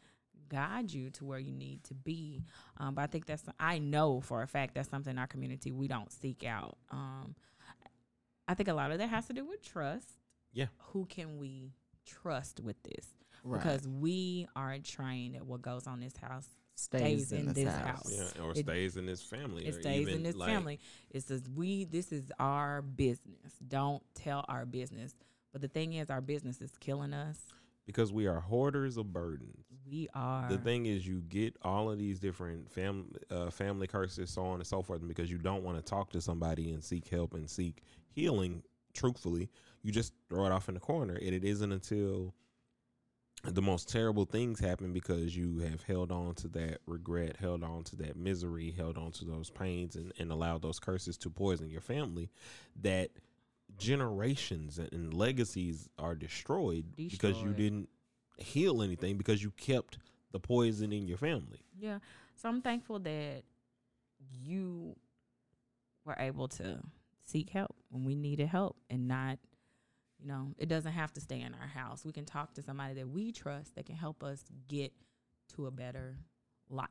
guide 0.49 0.93
you 0.93 1.11
to 1.11 1.25
where 1.25 1.39
you 1.39 1.53
need 1.53 1.83
to 1.85 1.95
be. 1.95 2.45
Um, 2.79 2.95
but 2.95 3.03
I 3.03 3.07
think 3.07 3.27
that's 3.27 3.45
I 3.59 3.79
know 3.79 4.21
for 4.21 4.43
a 4.43 4.47
fact 4.47 4.75
that's 4.75 4.89
something 4.89 5.11
in 5.11 5.19
our 5.19 5.27
community 5.27 5.73
we 5.73 5.89
don't 5.89 6.13
seek 6.13 6.45
out. 6.45 6.79
Um, 6.91 7.35
I 8.49 8.55
think 8.55 8.69
a 8.69 8.75
lot 8.75 8.93
of 8.93 8.99
that 8.99 9.09
has 9.09 9.27
to 9.27 9.33
do 9.33 9.45
with 9.45 9.63
trust. 9.63 10.09
Yeah. 10.53 10.67
Who 10.93 11.07
can 11.07 11.39
we 11.39 11.73
trust 12.07 12.61
with 12.61 12.81
this? 12.83 13.07
Because 13.51 13.87
we 13.87 14.49
are 14.57 14.79
trained 14.79 15.35
that 15.35 15.47
what 15.47 15.63
goes 15.63 15.87
on 15.87 16.01
this 16.01 16.17
house 16.17 16.49
stays 16.77 17.33
in 17.33 17.53
this 17.53 17.75
house. 17.75 18.13
Yeah, 18.13 18.43
or 18.45 18.53
It- 18.53 18.59
stays 18.59 18.97
in 18.97 19.07
this 19.07 19.23
family. 19.23 19.67
it 19.67 19.75
or 19.75 19.81
stays 19.81 20.07
in 20.07 20.11
even, 20.13 20.23
this 20.23 20.37
like, 20.37 20.49
family. 20.49 20.79
It 21.11 21.23
says 21.25 21.49
we 21.49 21.85
this 21.85 22.13
is 22.13 22.31
our 22.39 22.83
business. 22.83 23.53
Don't 23.67 24.03
tell 24.15 24.45
our 24.49 24.65
business. 24.67 25.15
But 25.53 25.63
the 25.63 25.69
thing 25.69 25.95
is 25.95 26.11
our 26.11 26.21
business 26.21 26.61
is 26.61 26.73
killing 26.79 27.13
us. 27.15 27.39
because 27.87 28.13
we 28.13 28.27
are 28.27 28.41
hoarders 28.41 28.97
of 28.97 29.13
burdens. 29.13 29.65
We 29.89 30.09
are 30.13 30.49
The 30.49 30.59
thing 30.59 30.87
is, 30.87 31.07
you 31.07 31.21
get 31.29 31.57
all 31.63 31.89
of 31.89 31.99
these 31.99 32.19
different 32.19 32.69
fam- 32.73 33.13
uh, 33.31 33.49
family 33.51 33.87
curses, 33.87 34.29
so 34.29 34.43
on 34.45 34.57
and 34.57 34.67
so 34.67 34.83
forth, 34.83 34.99
and 35.01 35.09
because 35.09 35.31
you 35.31 35.39
don't 35.39 35.63
want 35.63 35.79
to 35.79 35.83
talk 35.89 36.11
to 36.11 36.21
somebody 36.21 36.73
and 36.73 36.83
seek 36.83 37.07
help 37.07 37.33
and 37.35 37.49
seek 37.49 37.85
healing, 38.11 38.65
truthfully, 38.93 39.49
you 39.83 39.93
just 39.93 40.13
throw 40.29 40.47
it 40.47 40.51
off 40.53 40.69
in 40.69 40.75
the 40.75 40.81
corner. 40.81 41.15
And 41.15 41.33
it 41.33 41.45
isn't 41.45 41.71
until 41.71 42.35
the 43.45 43.63
most 43.63 43.89
terrible 43.89 44.25
things 44.25 44.59
happen 44.59 44.93
because 44.93 45.37
you 45.37 45.59
have 45.59 45.83
held 45.83 46.11
on 46.11 46.35
to 46.35 46.49
that 46.49 46.79
regret, 46.87 47.37
held 47.37 47.63
on 47.63 47.85
to 47.85 47.97
that 47.97 48.17
misery, 48.17 48.73
held 48.77 48.99
on 48.99 49.13
to 49.13 49.25
those 49.25 49.51
pains, 49.51 49.95
and, 49.95 50.13
and 50.19 50.33
allowed 50.33 50.63
those 50.63 50.79
curses 50.79 51.17
to 51.19 51.31
poison 51.31 51.71
your 51.71 51.81
family 51.81 52.29
that 52.83 53.11
generations 53.79 54.79
and, 54.79 54.93
and 54.93 55.15
legacies 55.15 55.89
are 55.99 56.15
destroyed, 56.15 56.85
because 56.97 57.41
you 57.41 57.53
didn't 57.53 57.89
heal 58.39 58.83
anything 58.83 59.17
because 59.17 59.43
you 59.43 59.51
kept 59.53 59.99
the 60.33 60.41
poison 60.41 60.93
in 60.93 61.07
your 61.07 61.19
family. 61.19 61.61
Yeah. 61.79 61.99
So 62.35 62.49
I'm 62.49 62.61
thankful 62.63 62.99
that 63.01 63.43
you 64.31 64.97
were 66.05 66.17
able 66.19 66.49
to 66.49 66.81
seek 67.25 67.51
help 67.51 67.75
when 67.91 68.05
we 68.05 68.15
needed 68.15 68.49
help 68.49 68.77
and 68.91 69.09
not, 69.09 69.39
you 70.19 70.27
know, 70.27 70.55
it 70.59 70.69
doesn't 70.69 70.93
have 70.93 71.13
to 71.15 71.21
stay 71.21 71.41
in 71.41 71.55
our 71.55 71.67
house. 71.67 72.05
We 72.05 72.13
can 72.13 72.25
talk 72.25 72.55
to 72.55 72.63
somebody 72.63 72.95
that 72.95 73.09
we 73.09 73.33
trust 73.33 73.75
that 73.77 73.87
can 73.87 73.97
help 73.97 74.23
us 74.25 74.45
get 74.69 74.93
to 75.55 75.67
a 75.67 75.71
better 75.71 76.17
life. 76.69 76.89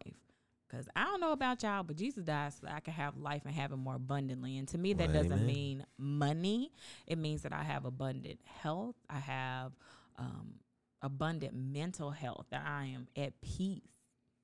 Because 0.68 0.88
I 0.96 1.04
don't 1.06 1.22
know 1.22 1.32
about 1.32 1.62
y'all, 1.64 1.84
but 1.84 1.96
Jesus 1.96 2.24
died 2.24 2.54
so 2.54 2.66
that 2.66 2.74
I 2.76 2.80
can 2.80 2.94
have 2.94 3.18
life 3.18 3.44
and 3.46 3.54
have 3.54 3.72
it 3.72 3.78
more 3.78 3.96
abundantly. 3.96 4.58
And 4.58 4.68
to 4.70 4.78
me, 4.78 4.94
that 4.94 5.08
Well, 5.08 5.14
doesn't 5.14 5.32
amen. 5.34 5.46
mean 5.46 5.86
money. 5.98 6.72
It 7.06 7.18
means 7.18 7.44
that 7.44 7.54
I 7.54 7.64
have 7.64 7.86
abundant 7.86 8.40
health. 8.46 8.96
I 9.10 9.20
have 9.20 9.74
um, 10.18 10.56
abundant 11.02 11.54
mental 11.56 12.10
health, 12.12 12.48
that 12.50 12.64
I 12.66 12.86
am 12.86 13.08
at 13.16 13.40
peace. 13.42 13.82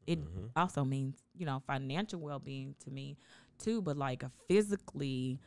It 0.06 0.20
Mhm. 0.20 0.52
also 0.56 0.84
means, 0.84 1.24
you 1.34 1.46
know, 1.46 1.60
financial 1.66 2.20
well 2.20 2.40
being 2.40 2.76
to 2.80 2.92
me 2.92 3.18
too, 3.58 3.82
but 3.82 3.98
like 3.98 4.22
a 4.24 4.30
physically 4.48 5.40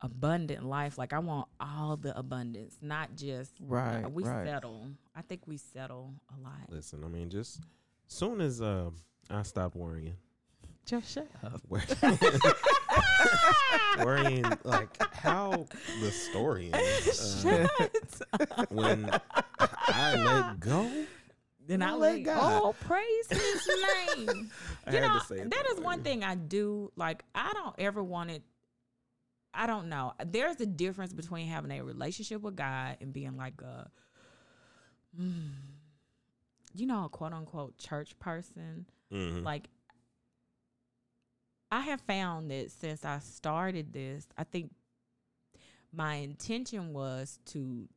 abundant 0.00 0.64
life. 0.64 0.98
Like 0.98 1.12
I 1.12 1.18
want 1.18 1.48
all 1.60 1.96
the 1.96 2.16
abundance, 2.18 2.76
not 2.80 3.14
just 3.16 3.52
Right, 3.60 4.04
uh, 4.04 4.08
we 4.08 4.24
right. 4.24 4.46
settle. 4.46 4.88
I 5.14 5.22
think 5.22 5.42
we 5.46 5.56
settle 5.56 6.14
a 6.36 6.40
lot. 6.42 6.52
Listen, 6.68 7.02
I 7.04 7.08
mean, 7.08 7.30
just 7.30 7.60
soon 8.06 8.40
as 8.40 8.60
uh, 8.60 8.90
I 9.30 9.42
stop 9.42 9.74
worrying, 9.74 10.14
Just 10.86 11.12
shut 11.12 11.28
up. 11.44 11.60
worrying 14.04 14.44
like 14.64 15.02
how 15.14 15.66
the 16.00 16.10
story 16.10 16.70
ends. 16.72 17.44
Uh, 17.44 17.68
when 18.70 19.10
I 19.88 20.16
let 20.16 20.60
go, 20.60 20.90
Then 21.66 21.82
I 21.82 21.90
I 21.90 21.94
let 21.94 22.14
let 22.16 22.22
go. 22.24 22.38
Oh, 22.40 22.74
praise 22.80 23.26
his 23.28 23.68
name. 24.16 24.50
You 24.90 25.00
know, 25.00 25.18
to 25.18 25.24
say 25.26 25.34
it 25.40 25.50
that 25.50 25.52
that 25.64 25.66
is 25.74 25.80
one 25.80 26.02
thing 26.02 26.24
I 26.24 26.34
do. 26.34 26.90
Like, 26.96 27.22
I 27.34 27.52
don't 27.52 27.74
ever 27.78 28.02
want 28.02 28.30
it. 28.30 28.42
I 29.54 29.66
don't 29.66 29.88
know. 29.88 30.12
There's 30.24 30.60
a 30.60 30.66
difference 30.66 31.12
between 31.12 31.48
having 31.48 31.70
a 31.72 31.82
relationship 31.82 32.42
with 32.42 32.56
God 32.56 32.98
and 33.00 33.12
being 33.12 33.36
like 33.36 33.60
a, 33.62 33.90
mm, 35.18 35.50
you 36.74 36.86
know, 36.86 37.06
a 37.06 37.08
quote 37.08 37.32
unquote 37.32 37.78
church 37.78 38.18
person. 38.18 38.86
Mhm. 39.10 39.42
Like, 39.42 39.68
I 41.70 41.80
have 41.80 42.00
found 42.02 42.50
that 42.50 42.70
since 42.70 43.04
I 43.04 43.18
started 43.18 43.92
this, 43.92 44.26
I 44.36 44.44
think 44.44 44.72
my 45.92 46.16
intention 46.16 46.92
was 46.92 47.38
to 47.46 47.88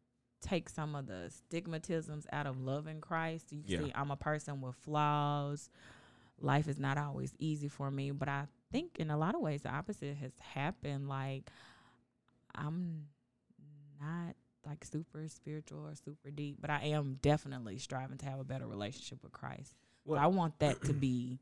take 0.42 0.70
some 0.70 0.96
of 0.96 1.06
the 1.08 1.32
stigmatisms 1.32 2.26
out 2.32 2.48
of 2.48 2.60
loving 2.60 3.00
Christ. 3.02 3.52
You 3.52 3.64
Yeah. 3.66 3.80
see, 3.80 3.92
I'm 3.94 4.12
a 4.12 4.18
person 4.18 4.60
with 4.62 4.76
flaws. 4.76 5.70
Life 6.40 6.68
is 6.68 6.80
not 6.80 6.98
always 6.98 7.36
easy 7.38 7.68
for 7.68 7.92
me, 7.92 8.12
but 8.12 8.28
I 8.28 8.48
think 8.72 8.98
in 9.00 9.10
a 9.12 9.18
lot 9.18 9.36
of 9.36 9.42
ways 9.42 9.62
the 9.64 9.70
opposite 9.70 10.16
has 10.18 10.32
happened. 10.40 11.08
Like 11.10 11.50
I'm 12.56 13.06
not 14.02 14.36
like 14.66 14.84
super 14.86 15.28
spiritual 15.28 15.86
or 15.88 15.96
super 15.96 16.30
deep, 16.32 16.58
but 16.62 16.70
I 16.70 16.82
am 16.88 17.18
definitely 17.22 17.78
striving 17.78 18.18
to 18.20 18.26
have 18.26 18.40
a 18.40 18.44
better 18.44 18.68
relationship 18.68 19.24
with 19.24 19.32
Christ. 19.32 19.76
Well- 20.06 20.18
but 20.18 20.24
I 20.24 20.28
want 20.28 20.60
that 20.60 20.82
to 20.84 20.94
be 20.94 21.40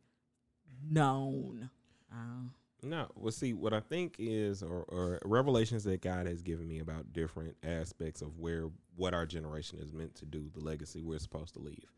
known. 0.90 1.70
Uh, 2.12 2.50
No, 2.82 3.10
well, 3.16 3.32
see, 3.32 3.54
what 3.54 3.74
I 3.74 3.82
think 3.82 4.16
is, 4.20 4.64
or, 4.64 4.84
or 4.88 5.20
revelations 5.26 5.84
that 5.84 6.02
God 6.02 6.28
has 6.28 6.42
given 6.42 6.68
me 6.68 6.80
about 6.80 7.12
different 7.12 7.58
aspects 7.64 8.22
of 8.22 8.38
where 8.40 8.70
what 8.96 9.14
our 9.14 9.26
generation 9.26 9.80
is 9.80 9.92
meant 9.92 10.16
to 10.16 10.26
do, 10.26 10.50
the 10.54 10.62
legacy 10.62 11.02
we're 11.02 11.20
supposed 11.20 11.54
to 11.56 11.60
leave. 11.60 11.92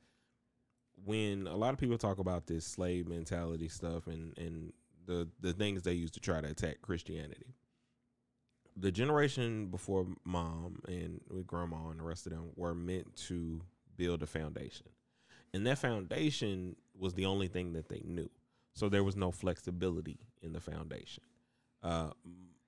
When 1.03 1.47
a 1.47 1.55
lot 1.55 1.73
of 1.73 1.79
people 1.79 1.97
talk 1.97 2.19
about 2.19 2.47
this 2.47 2.65
slave 2.65 3.07
mentality 3.07 3.67
stuff 3.69 4.07
and 4.07 4.37
and 4.37 4.73
the 5.05 5.27
the 5.39 5.53
things 5.53 5.83
they 5.83 5.93
used 5.93 6.13
to 6.15 6.19
try 6.19 6.41
to 6.41 6.47
attack 6.47 6.81
Christianity, 6.81 7.55
the 8.75 8.91
generation 8.91 9.67
before 9.67 10.07
mom 10.23 10.81
and 10.87 11.21
with 11.29 11.47
grandma 11.47 11.89
and 11.89 11.99
the 11.99 12.03
rest 12.03 12.25
of 12.25 12.33
them 12.33 12.51
were 12.55 12.73
meant 12.73 13.15
to 13.27 13.61
build 13.97 14.23
a 14.23 14.27
foundation, 14.27 14.87
and 15.53 15.65
that 15.67 15.77
foundation 15.77 16.75
was 16.97 17.13
the 17.13 17.25
only 17.25 17.47
thing 17.47 17.73
that 17.73 17.89
they 17.89 18.01
knew. 18.05 18.29
So 18.73 18.87
there 18.89 19.03
was 19.03 19.15
no 19.15 19.31
flexibility 19.31 20.19
in 20.41 20.53
the 20.53 20.61
foundation. 20.61 21.23
Uh, 21.83 22.11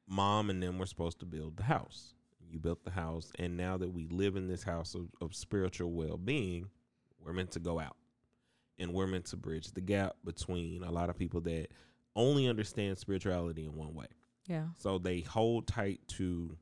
mom 0.08 0.50
and 0.50 0.62
them 0.62 0.78
were 0.78 0.86
supposed 0.86 1.20
to 1.20 1.26
build 1.26 1.58
the 1.58 1.64
house. 1.64 2.14
You 2.50 2.60
built 2.60 2.84
the 2.84 2.92
house, 2.92 3.32
and 3.40 3.58
now 3.58 3.78
that 3.78 3.92
we 3.92 4.08
live 4.08 4.36
in 4.36 4.48
this 4.48 4.64
house 4.64 4.96
of, 4.96 5.08
of 5.22 5.34
spiritual 5.34 5.92
well 5.92 6.18
being, 6.18 6.70
we're 7.20 7.34
meant 7.34 7.52
to 7.52 7.60
go 7.60 7.80
out, 7.80 7.96
and 8.78 8.94
we're 8.94 9.08
meant 9.08 9.26
to 9.26 9.38
bridge 9.38 9.72
the 9.72 9.82
gap 9.82 10.18
between 10.24 10.84
a 10.84 10.92
lot 10.92 11.10
of 11.10 11.18
people 11.18 11.42
that 11.42 11.70
only 12.16 12.48
understand 12.48 12.98
spirituality 12.98 13.66
in 13.66 13.76
one 13.76 13.94
way. 13.94 14.08
Yeah. 14.48 14.66
So 14.78 14.98
they 14.98 15.22
hold 15.22 15.68
tight 15.68 16.02
to 16.10 16.58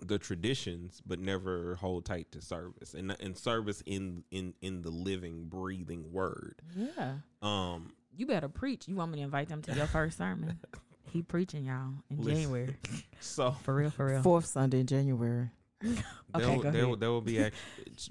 the 0.00 0.18
traditions, 0.18 1.00
but 1.06 1.18
never 1.20 1.76
hold 1.76 2.04
tight 2.04 2.32
to 2.32 2.40
service 2.40 2.94
and 2.94 3.14
and 3.20 3.36
service 3.36 3.82
in 3.86 4.24
in 4.30 4.54
in 4.62 4.82
the 4.82 4.90
living, 4.90 5.44
breathing 5.46 6.12
word. 6.12 6.60
Yeah. 6.76 7.14
Um, 7.42 7.92
You 8.16 8.26
better 8.26 8.48
preach. 8.48 8.88
You 8.88 8.96
want 8.96 9.12
me 9.12 9.18
to 9.18 9.24
invite 9.24 9.48
them 9.48 9.62
to 9.62 9.74
your 9.74 9.86
first 9.86 10.18
sermon? 10.18 10.58
He 11.12 11.20
preaching 11.20 11.66
y'all 11.66 11.90
in 12.08 12.16
Listen. 12.22 12.32
January. 12.42 12.76
so 13.20 13.50
For 13.64 13.74
real, 13.74 13.90
for 13.90 14.06
real. 14.06 14.22
Fourth 14.22 14.46
Sunday 14.46 14.80
in 14.80 14.86
January. 14.86 15.50
Okay, 15.84 15.92
there, 16.34 16.56
go 16.56 16.62
there, 16.62 16.70
ahead. 16.70 16.86
will- 16.86 16.96
there 16.96 17.10
will 17.10 17.20
be 17.20 17.38
act- 17.42 17.54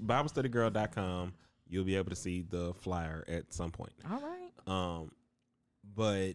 BibleStudyGirl.com. 0.06 1.32
You'll 1.68 1.84
be 1.84 1.96
able 1.96 2.10
to 2.10 2.16
see 2.16 2.42
the 2.42 2.74
flyer 2.74 3.24
at 3.28 3.52
some 3.52 3.70
point. 3.70 3.92
All 4.08 4.20
right. 4.20 4.50
Um, 4.66 5.10
but 5.94 6.34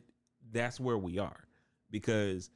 that's 0.51 0.79
where 0.79 0.97
we 0.97 1.19
are 1.19 1.47
because 1.91 2.49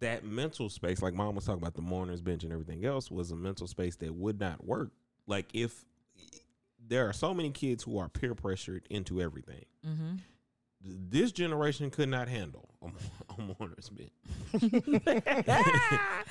that 0.00 0.24
mental 0.24 0.68
space, 0.68 1.02
like 1.02 1.14
mom 1.14 1.34
was 1.34 1.44
talking 1.44 1.60
about 1.60 1.74
the 1.74 1.82
mourner's 1.82 2.20
bench 2.20 2.44
and 2.44 2.52
everything 2.52 2.84
else, 2.84 3.10
was 3.10 3.30
a 3.30 3.36
mental 3.36 3.66
space 3.66 3.96
that 3.96 4.14
would 4.14 4.38
not 4.38 4.64
work. 4.64 4.90
Like 5.26 5.46
if 5.54 5.84
there 6.86 7.08
are 7.08 7.12
so 7.12 7.34
many 7.34 7.50
kids 7.50 7.82
who 7.82 7.98
are 7.98 8.08
peer 8.08 8.34
pressured 8.34 8.86
into 8.90 9.20
everything, 9.20 9.64
Mm-hmm. 9.86 10.16
This 10.82 11.32
generation 11.32 11.90
could 11.90 12.08
not 12.08 12.28
handle 12.28 12.68
a, 12.82 12.86
bench. 13.42 14.12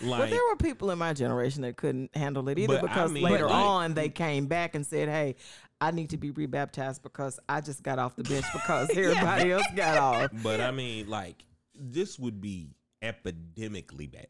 well, 0.01 0.09
like 0.19 0.29
there 0.29 0.39
were 0.49 0.55
people 0.57 0.91
in 0.91 0.97
my 0.97 1.13
generation 1.13 1.61
that 1.63 1.77
couldn't 1.77 2.15
handle 2.15 2.47
it 2.49 2.57
either 2.59 2.79
But 2.79 2.89
I 2.89 2.93
because 2.93 3.11
mean, 3.11 3.23
later 3.23 3.45
like- 3.47 3.53
on 3.55 3.93
they 3.93 4.09
came 4.09 4.47
back 4.47 4.75
and 4.75 4.85
said, 4.85 5.09
"Hey, 5.09 5.35
I 5.81 5.91
need 5.91 6.09
to 6.11 6.17
be 6.17 6.31
rebaptized 6.31 7.03
because 7.03 7.39
I 7.49 7.61
just 7.61 7.83
got 7.83 7.99
off 7.99 8.15
the 8.15 8.23
bench 8.23 8.45
because 8.53 8.89
everybody 8.95 9.51
else 9.51 9.65
got 9.75 9.97
off." 9.97 10.31
but 10.43 10.61
I 10.61 10.71
mean, 10.71 11.09
like 11.09 11.43
this 11.75 12.17
would 12.17 12.41
be 12.41 12.69
epidemically 13.03 14.11
bad. 14.11 14.27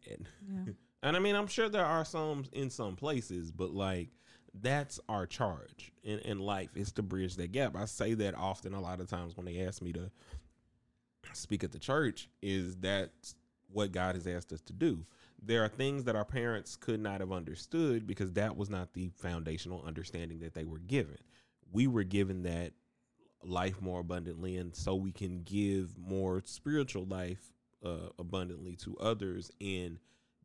Yeah. 0.49 0.73
And 1.03 1.15
I 1.15 1.19
mean, 1.19 1.35
I'm 1.35 1.47
sure 1.47 1.69
there 1.69 1.85
are 1.85 2.03
some 2.05 2.43
in 2.53 2.69
some 2.69 2.95
places, 2.95 3.51
but 3.51 3.71
like 3.71 4.09
that's 4.61 4.99
our 5.09 5.25
charge 5.25 5.91
in, 6.03 6.19
in 6.19 6.39
life 6.39 6.69
is 6.75 6.91
to 6.93 7.03
bridge 7.03 7.35
that 7.35 7.51
gap. 7.51 7.75
I 7.75 7.85
say 7.85 8.13
that 8.15 8.35
often 8.35 8.73
a 8.73 8.81
lot 8.81 8.99
of 8.99 9.09
times 9.09 9.35
when 9.35 9.45
they 9.45 9.61
ask 9.61 9.81
me 9.81 9.93
to 9.93 10.11
speak 11.33 11.63
at 11.63 11.71
the 11.71 11.79
church, 11.79 12.29
is 12.41 12.77
that 12.77 13.11
what 13.71 13.91
God 13.91 14.15
has 14.15 14.27
asked 14.27 14.53
us 14.53 14.61
to 14.61 14.73
do. 14.73 15.05
There 15.41 15.63
are 15.63 15.69
things 15.69 16.05
that 16.05 16.15
our 16.15 16.25
parents 16.25 16.75
could 16.75 16.99
not 16.99 17.19
have 17.19 17.31
understood 17.31 18.07
because 18.07 18.33
that 18.33 18.57
was 18.57 18.69
not 18.69 18.93
the 18.93 19.09
foundational 19.15 19.83
understanding 19.85 20.39
that 20.39 20.53
they 20.53 20.63
were 20.65 20.79
given. 20.79 21.17
We 21.71 21.87
were 21.87 22.03
given 22.03 22.43
that 22.43 22.73
life 23.43 23.81
more 23.81 23.99
abundantly, 23.99 24.57
and 24.57 24.75
so 24.75 24.95
we 24.95 25.11
can 25.11 25.43
give 25.43 25.97
more 25.97 26.41
spiritual 26.45 27.05
life 27.05 27.53
uh, 27.85 28.09
abundantly 28.17 28.75
to 28.77 28.97
others 28.97 29.51
in 29.59 29.99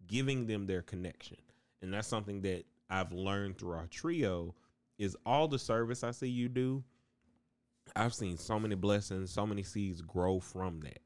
giving 0.07 0.47
them 0.47 0.67
their 0.67 0.83
connection. 0.83 1.39
And 1.81 1.95
that's 1.95 2.09
something 2.09 2.43
that 2.43 2.65
I've 2.93 3.13
learned 3.13 3.59
through 3.59 3.73
our 3.73 3.87
trio 3.87 4.55
is 4.99 5.17
all 5.25 5.49
the 5.49 5.59
service 5.59 6.05
I 6.05 6.11
see 6.11 6.29
you 6.29 6.49
do. 6.49 6.85
I've 7.97 8.15
seen 8.15 8.37
so 8.37 8.61
many 8.61 8.75
blessings, 8.75 9.33
so 9.33 9.47
many 9.47 9.63
seeds 9.63 10.03
grow 10.03 10.39
from 10.39 10.81
that 10.81 11.01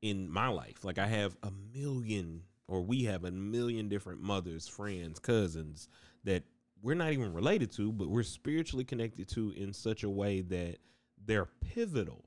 in 0.00 0.30
my 0.30 0.48
life. 0.48 0.84
Like 0.84 0.98
I 0.98 1.06
have 1.06 1.36
a 1.42 1.50
million 1.74 2.42
or 2.68 2.82
we 2.82 3.04
have 3.04 3.24
a 3.24 3.30
million 3.30 3.88
different 3.88 4.22
mothers, 4.22 4.68
friends, 4.68 5.18
cousins 5.18 5.88
that 6.22 6.44
we're 6.82 6.94
not 6.94 7.12
even 7.12 7.32
related 7.34 7.72
to, 7.72 7.92
but 7.92 8.08
we're 8.08 8.22
spiritually 8.22 8.84
connected 8.84 9.28
to 9.30 9.50
in 9.56 9.72
such 9.72 10.04
a 10.04 10.08
way 10.08 10.40
that 10.42 10.76
they're 11.26 11.48
pivotal 11.74 12.24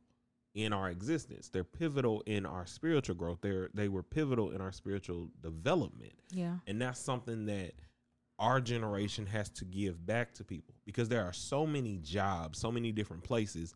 in 0.53 0.73
our 0.73 0.89
existence. 0.89 1.49
They're 1.49 1.63
pivotal 1.63 2.23
in 2.25 2.45
our 2.45 2.65
spiritual 2.65 3.15
growth. 3.15 3.39
They're 3.41 3.69
they 3.73 3.87
were 3.87 4.03
pivotal 4.03 4.51
in 4.51 4.59
our 4.59 4.71
spiritual 4.71 5.29
development. 5.41 6.13
Yeah. 6.31 6.55
And 6.67 6.81
that's 6.81 6.99
something 6.99 7.45
that 7.45 7.73
our 8.39 8.61
generation 8.61 9.25
has 9.25 9.49
to 9.49 9.65
give 9.65 10.05
back 10.05 10.33
to 10.35 10.43
people 10.43 10.75
because 10.85 11.09
there 11.09 11.23
are 11.23 11.33
so 11.33 11.65
many 11.65 11.97
jobs, 11.97 12.59
so 12.59 12.71
many 12.71 12.91
different 12.91 13.23
places. 13.23 13.73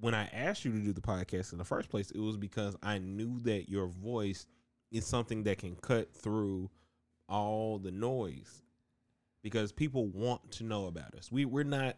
When 0.00 0.14
I 0.14 0.28
asked 0.32 0.64
you 0.64 0.72
to 0.72 0.78
do 0.78 0.92
the 0.92 1.00
podcast 1.00 1.52
in 1.52 1.58
the 1.58 1.64
first 1.64 1.88
place, 1.88 2.10
it 2.10 2.18
was 2.18 2.36
because 2.36 2.76
I 2.82 2.98
knew 2.98 3.38
that 3.40 3.68
your 3.68 3.86
voice 3.86 4.46
is 4.90 5.06
something 5.06 5.44
that 5.44 5.58
can 5.58 5.76
cut 5.76 6.12
through 6.14 6.70
all 7.28 7.78
the 7.78 7.90
noise 7.90 8.62
because 9.42 9.72
people 9.72 10.06
want 10.08 10.50
to 10.52 10.64
know 10.64 10.86
about 10.86 11.14
us. 11.14 11.30
We 11.30 11.44
we're 11.44 11.64
not 11.64 11.96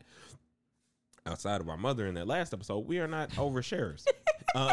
outside 1.26 1.60
of 1.60 1.68
our 1.68 1.76
mother 1.76 2.06
in 2.06 2.14
that 2.14 2.26
last 2.26 2.52
episode, 2.52 2.86
we 2.86 2.98
are 2.98 3.08
not 3.08 3.30
overshares. 3.30 4.04
um, 4.54 4.70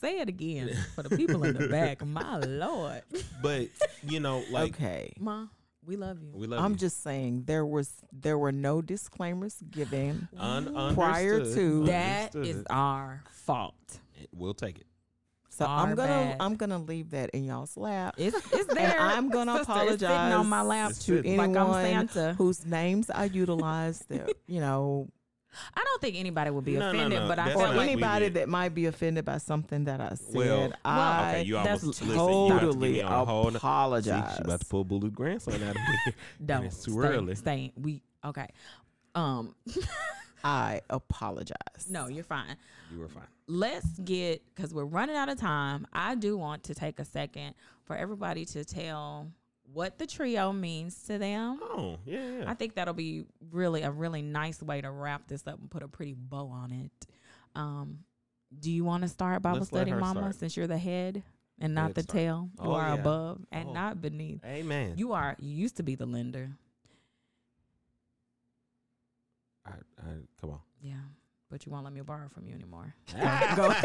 Say 0.00 0.20
it 0.20 0.28
again 0.28 0.74
for 0.94 1.02
the 1.02 1.16
people 1.16 1.44
in 1.44 1.54
the 1.54 1.68
back. 1.70 2.04
My 2.04 2.38
lord. 2.38 3.02
but 3.42 3.68
you 4.02 4.20
know, 4.20 4.42
like 4.50 4.74
okay. 4.74 5.12
Ma, 5.18 5.46
we 5.84 5.96
love 5.96 6.22
you. 6.22 6.32
we 6.34 6.46
love 6.46 6.62
I'm 6.64 6.72
you. 6.72 6.78
just 6.78 7.02
saying 7.02 7.44
there 7.46 7.66
was 7.66 7.92
there 8.12 8.38
were 8.38 8.52
no 8.52 8.80
disclaimers 8.82 9.56
given. 9.70 10.28
Un- 10.38 10.94
Prior 10.94 11.40
to- 11.44 11.84
that 11.86 12.34
Understood. 12.34 12.56
is 12.60 12.64
our 12.70 13.22
fault. 13.30 13.74
we'll 14.32 14.54
take 14.54 14.78
it. 14.78 14.86
So 15.52 15.66
Our 15.66 15.88
I'm 15.88 15.94
gonna 15.96 16.08
bad. 16.08 16.36
I'm 16.40 16.54
gonna 16.56 16.78
leave 16.78 17.10
that 17.10 17.30
in 17.30 17.44
y'all's 17.44 17.76
lap. 17.76 18.14
It's 18.16 18.36
it's 18.54 18.72
there. 18.72 18.96
I'm 18.98 19.28
gonna 19.28 19.58
Sister, 19.58 19.72
it's 19.82 19.90
sitting 20.00 20.06
on 20.16 20.46
my 20.48 20.62
lap 20.62 20.90
It's 20.90 21.04
to 21.06 21.16
sitting. 21.16 21.36
like 21.36 21.50
I'm 21.50 21.56
anyone 21.56 22.08
Santa. 22.08 22.34
whose 22.38 22.64
names 22.64 23.10
I 23.10 23.24
utilized 23.24 24.08
that 24.08 24.32
you 24.46 24.60
know 24.60 25.08
I 25.74 25.84
don't 25.84 26.00
think 26.00 26.16
anybody 26.16 26.50
would 26.50 26.64
be 26.64 26.74
No, 26.74 26.80
no, 26.80 26.88
offended, 26.90 27.20
no, 27.20 27.28
but 27.28 27.38
I 27.38 27.44
that's 27.46 27.60
feel 27.60 27.72
like 27.74 27.90
anybody 27.90 28.28
that 28.30 28.48
might 28.48 28.74
be 28.74 28.86
offended 28.86 29.24
by 29.24 29.38
something 29.38 29.84
that 29.84 30.00
I 30.00 30.14
said. 30.14 30.34
Well, 30.34 30.72
I 30.84 31.30
okay, 31.30 31.42
you 31.42 31.54
that's 31.54 31.82
almost 31.82 32.02
listen. 32.02 32.08
You 32.08 32.48
to 32.48 32.54
get 32.54 32.60
totally 32.60 32.92
me 32.92 33.02
on 33.02 33.26
hold. 33.26 33.52
See, 33.52 33.56
apologize. 33.56 34.36
she 34.36 34.42
about 34.42 34.60
to 34.60 34.66
pull 34.66 34.84
Blue 34.84 35.10
grandson 35.10 35.54
out 35.54 35.70
of 35.70 35.74
me. 35.76 36.12
don't 36.44 36.64
it's 36.66 36.84
too 36.84 36.92
stay, 36.92 37.00
early. 37.00 37.34
Stay. 37.34 37.72
We 37.76 38.02
okay. 38.24 38.48
Um, 39.14 39.54
I 40.44 40.80
apologize. 40.88 41.88
no, 41.88 42.06
you're 42.06 42.24
fine. 42.24 42.56
You 42.92 43.00
were 43.00 43.08
fine. 43.08 43.24
Let's 43.46 43.98
get 43.98 44.42
because 44.54 44.72
we're 44.72 44.84
running 44.84 45.16
out 45.16 45.28
of 45.28 45.38
time. 45.38 45.86
I 45.92 46.14
do 46.14 46.36
want 46.36 46.64
to 46.64 46.74
take 46.74 46.98
a 46.98 47.04
second 47.04 47.54
for 47.84 47.96
everybody 47.96 48.44
to 48.46 48.64
tell 48.64 49.30
what 49.72 49.98
the 49.98 50.06
trio 50.06 50.52
means 50.52 51.02
to 51.04 51.18
them. 51.18 51.60
Oh, 51.62 51.98
yeah, 52.04 52.38
yeah. 52.38 52.44
I 52.50 52.54
think 52.54 52.74
that'll 52.74 52.94
be 52.94 53.24
really 53.50 53.82
a 53.82 53.90
really 53.90 54.22
nice 54.22 54.62
way 54.62 54.80
to 54.80 54.90
wrap 54.90 55.28
this 55.28 55.46
up 55.46 55.58
and 55.60 55.70
put 55.70 55.82
a 55.82 55.88
pretty 55.88 56.14
bow 56.14 56.48
on 56.48 56.72
it. 56.72 57.06
Um, 57.54 58.00
do 58.58 58.70
you 58.70 58.84
want 58.84 59.02
to 59.02 59.08
start 59.08 59.42
Bible 59.42 59.58
Let's 59.58 59.68
study, 59.68 59.92
Mama, 59.92 60.20
start. 60.20 60.34
since 60.36 60.56
you're 60.56 60.66
the 60.66 60.78
head 60.78 61.22
and 61.60 61.74
not 61.74 61.94
the 61.94 62.02
start. 62.02 62.16
tail? 62.16 62.48
You 62.62 62.70
Oh, 62.70 62.74
are 62.74 62.88
yeah. 62.88 62.94
above 62.94 63.40
and 63.52 63.68
Oh. 63.68 63.72
not 63.72 64.00
beneath. 64.02 64.44
Amen. 64.44 64.94
You 64.96 65.12
are. 65.12 65.36
You 65.38 65.50
used 65.50 65.76
to 65.76 65.82
be 65.84 65.94
the 65.94 66.06
lender. 66.06 66.50
I, 69.66 69.70
I, 69.98 70.02
come 70.40 70.50
on. 70.50 70.60
Yeah, 70.82 70.94
but 71.50 71.64
you 71.64 71.70
won't 71.70 71.84
let 71.84 71.92
me 71.92 72.00
borrow 72.00 72.28
from 72.28 72.46
you 72.46 72.54
anymore. 72.54 72.94
Go- 73.56 73.74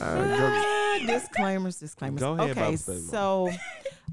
Uh, 0.00 0.62
disclaimers, 1.04 1.78
disclaimers. 1.78 2.20
Go 2.20 2.34
ahead, 2.34 2.50
okay, 2.50 2.60
Bible 2.60 2.76
study, 2.78 3.00
Mama. 3.00 3.10
so 3.10 3.50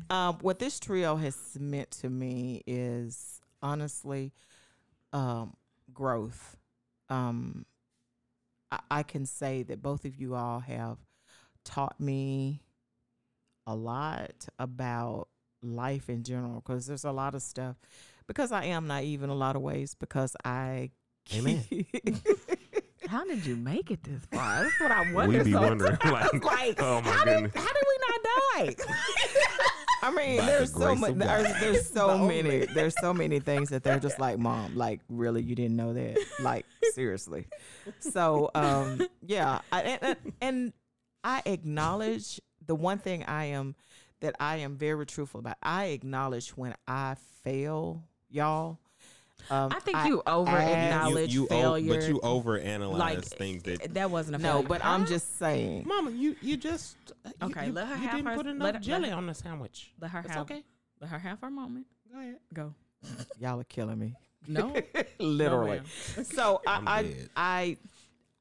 um, 0.09 0.37
what 0.41 0.59
this 0.59 0.79
trio 0.79 1.15
has 1.15 1.37
meant 1.59 1.91
to 1.91 2.09
me 2.09 2.63
is 2.65 3.41
honestly 3.61 4.33
um, 5.11 5.55
growth. 5.93 6.57
Um, 7.09 7.65
I, 8.71 8.79
I 8.89 9.03
can 9.03 9.25
say 9.25 9.63
that 9.63 9.81
both 9.81 10.05
of 10.05 10.15
you 10.15 10.35
all 10.35 10.59
have 10.59 10.97
taught 11.63 11.99
me 11.99 12.61
a 13.65 13.75
lot 13.75 14.47
about 14.59 15.29
life 15.61 16.09
in 16.09 16.23
general 16.23 16.55
because 16.55 16.87
there's 16.87 17.05
a 17.05 17.11
lot 17.11 17.35
of 17.35 17.41
stuff 17.41 17.77
because 18.27 18.51
I 18.51 18.65
am 18.65 18.87
naive 18.87 19.23
in 19.23 19.29
a 19.29 19.35
lot 19.35 19.55
of 19.55 19.61
ways 19.61 19.95
because 19.97 20.35
I 20.43 20.91
Amen. 21.33 21.63
How 23.07 23.25
did 23.25 23.45
you 23.45 23.55
make 23.55 23.91
it 23.91 24.03
this 24.03 24.21
far? 24.31 24.63
That's 24.63 24.79
what 24.79 24.91
I 24.91 25.11
wonder. 25.11 25.37
we 25.39 25.43
be 25.43 25.51
sometimes. 25.51 25.81
wondering, 25.81 25.97
like, 26.13 26.43
like, 26.45 26.81
oh 26.81 27.01
my 27.01 27.11
how 27.11 27.23
goodness. 27.25 27.51
Did, 27.53 27.61
how 27.61 27.67
did 27.73 27.83
we 27.87 27.97
not 28.07 28.19
die? 28.23 28.75
I 30.03 30.11
mean, 30.11 30.37
By 30.39 30.45
the 30.45 30.51
there's 30.51 30.73
so 30.73 30.95
much. 30.95 31.13
There's, 31.15 31.59
there's 31.61 31.89
so 31.93 32.07
The 32.17 32.17
many. 32.25 32.39
only. 32.39 32.65
There's 32.65 32.95
so 32.99 33.13
many 33.13 33.39
things 33.39 33.69
that 33.69 33.83
they're 33.83 33.99
just 33.99 34.19
like, 34.19 34.37
mom, 34.37 34.75
like 34.75 34.99
really, 35.09 35.41
you 35.41 35.55
didn't 35.55 35.75
know 35.77 35.93
that? 35.93 36.17
Like 36.39 36.65
seriously. 36.93 37.47
So, 37.99 38.51
um, 38.55 39.07
yeah, 39.25 39.59
I, 39.71 39.81
and, 39.81 39.99
and, 40.03 40.17
and 40.41 40.73
I 41.23 41.41
acknowledge 41.45 42.41
the 42.65 42.75
one 42.75 42.97
thing 42.97 43.23
I 43.23 43.45
am 43.45 43.75
that 44.21 44.35
I 44.39 44.57
am 44.57 44.75
very 44.77 45.05
truthful 45.05 45.39
about. 45.39 45.55
I 45.63 45.85
acknowledge 45.85 46.49
when 46.51 46.75
I 46.87 47.15
fail, 47.43 48.03
y'all. 48.29 48.79
Um, 49.49 49.71
I 49.73 49.79
think 49.81 49.97
you 50.05 50.21
over 50.25 50.55
acknowledge 50.57 51.33
you, 51.33 51.41
you 51.41 51.47
o- 51.47 51.49
failure. 51.49 51.93
but 51.95 52.07
you 52.07 52.19
overanalyze 52.23 52.97
like 52.97 53.23
things 53.25 53.63
that. 53.63 53.93
that 53.93 54.09
wasn't 54.09 54.35
a 54.37 54.39
no, 54.39 54.51
failure. 54.53 54.67
but 54.69 54.85
I'm 54.85 55.05
just 55.05 55.37
saying. 55.37 55.83
Mama, 55.85 56.11
you 56.11 56.35
you 56.41 56.55
just 56.55 56.95
you- 57.25 57.31
Okay, 57.43 57.65
You, 57.67 57.73
let 57.73 57.87
her 57.87 57.95
you 57.95 58.01
have 58.03 58.15
didn't 58.15 58.27
her- 58.27 58.35
put 58.37 58.47
enough 58.47 58.63
let 58.63 58.75
her- 58.75 58.81
jelly 58.81 59.09
let- 59.09 59.17
on 59.17 59.27
the 59.27 59.33
sandwich. 59.33 59.91
let 59.99 60.11
her 60.11 60.19
It's 60.19 60.29
have 60.29 60.41
okay. 60.43 60.63
let 61.01 61.09
her 61.09 61.19
have 61.19 61.41
her 61.41 61.49
moment. 61.51 61.87
Go 62.11 62.19
ahead. 62.19 62.37
Go. 62.53 62.73
Y'all 63.39 63.59
are 63.59 63.63
killing 63.65 63.99
me. 63.99 64.15
No, 64.47 64.73
Literally. 65.19 65.81
No, 66.17 66.23
so 66.23 66.61
I'm 66.65 66.87
I, 66.87 67.03
dead. 67.03 67.29
I, 67.35 67.77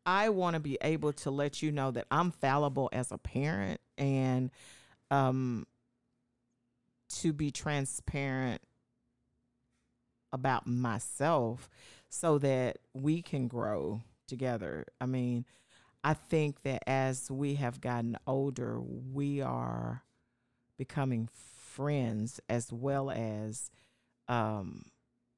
I, 0.05 0.25
I 0.25 0.29
want 0.29 0.55
to 0.55 0.61
be 0.61 0.79
able 0.83 1.13
to 1.15 1.31
let 1.31 1.63
you 1.63 1.73
know 1.73 1.91
that 1.91 2.07
I'm 2.11 2.31
fallible 2.33 2.89
as 2.93 3.11
a 3.13 3.19
parent 3.19 3.81
and, 3.99 4.51
um, 5.11 5.67
to 7.21 7.33
be 7.33 7.51
transparent 7.51 8.61
about 10.33 10.67
myself 10.67 11.69
so 12.09 12.39
that 12.39 12.79
we 12.95 13.23
can 13.23 13.49
grow 13.49 14.03
together. 14.27 14.87
I 15.01 15.07
mean, 15.07 15.45
I 16.05 16.15
think 16.15 16.63
that 16.63 16.83
as 16.89 17.31
we 17.31 17.55
have 17.57 17.81
gotten 17.81 18.17
older, 18.27 18.81
we 18.81 19.41
are 19.41 20.03
becoming 20.77 21.29
friends 21.33 22.41
as 22.49 22.73
well 22.73 23.11
as 23.11 23.71
um, 24.29 24.87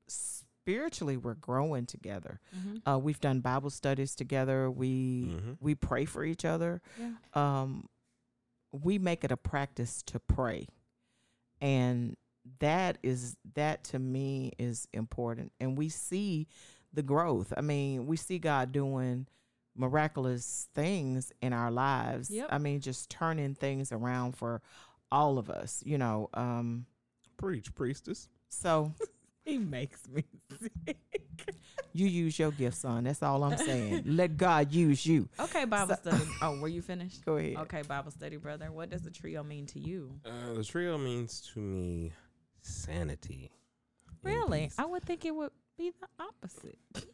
spiritually 0.08 1.16
we're 1.16 1.34
growing 1.34 1.86
together. 1.86 2.40
Mhm. 2.56 2.82
Uh, 2.86 2.98
we've 2.98 3.20
done 3.20 3.40
Bible 3.40 3.70
studies 3.70 4.14
together. 4.14 4.70
We 4.70 5.26
Mhm. 5.26 5.56
we 5.60 5.74
pray 5.74 6.04
for 6.04 6.24
each 6.24 6.44
other. 6.44 6.80
Yeah. 6.98 7.14
Um, 7.34 7.88
we 8.72 8.98
make 8.98 9.22
it 9.24 9.30
a 9.30 9.36
practice 9.36 10.02
to 10.04 10.18
pray, 10.18 10.66
and 11.60 12.16
that 12.60 12.98
is 13.02 13.36
that 13.54 13.84
to 13.84 13.98
me 13.98 14.52
is 14.58 14.86
important. 14.92 15.52
And 15.60 15.76
we 15.78 15.88
see 15.88 16.46
the 16.92 17.02
growth. 17.02 17.52
I 17.56 17.60
mean, 17.60 18.06
we 18.06 18.16
see 18.16 18.38
God 18.38 18.72
doing 18.72 19.26
miraculous 19.76 20.68
things 20.74 21.32
in 21.42 21.52
our 21.52 21.70
lives. 21.70 22.30
Yep. 22.30 22.48
I 22.50 22.58
mean, 22.58 22.80
just 22.80 23.10
turning 23.10 23.54
things 23.54 23.92
around 23.92 24.36
for 24.36 24.62
all 25.10 25.38
of 25.38 25.50
us. 25.50 25.82
You 25.84 25.98
know. 25.98 26.28
Um, 26.34 26.86
Preach, 27.36 27.74
priestess. 27.74 28.28
so 28.48 28.92
He 29.44 29.58
makes 29.58 30.08
me 30.08 30.24
sick. 30.58 30.96
you 31.92 32.06
use 32.06 32.38
your 32.38 32.50
gift, 32.50 32.78
son. 32.78 33.04
That's 33.04 33.22
all 33.22 33.44
I'm 33.44 33.58
saying. 33.58 34.04
Let 34.06 34.38
God 34.38 34.72
use 34.72 35.04
you. 35.04 35.28
Okay, 35.38 35.66
Bible 35.66 35.96
So- 36.02 36.10
study. 36.12 36.30
Oh, 36.40 36.58
were 36.60 36.68
you 36.68 36.80
finished? 36.80 37.22
Go 37.26 37.36
ahead. 37.36 37.56
Okay, 37.58 37.82
Bible 37.82 38.10
study, 38.10 38.38
brother. 38.38 38.72
What 38.72 38.88
does 38.88 39.02
the 39.02 39.10
trio 39.10 39.42
mean 39.42 39.66
to 39.66 39.78
you? 39.78 40.12
Uh, 40.24 40.54
the 40.54 40.64
trio 40.64 40.96
means 40.96 41.42
to 41.52 41.58
me 41.58 42.12
sanity. 42.64 43.50
Really? 44.22 44.70
I 44.78 44.86
would 44.86 45.02
think 45.04 45.24
it 45.24 45.34
would 45.34 45.50
be 45.76 45.90
the 46.00 46.06
opposite. 46.18 46.78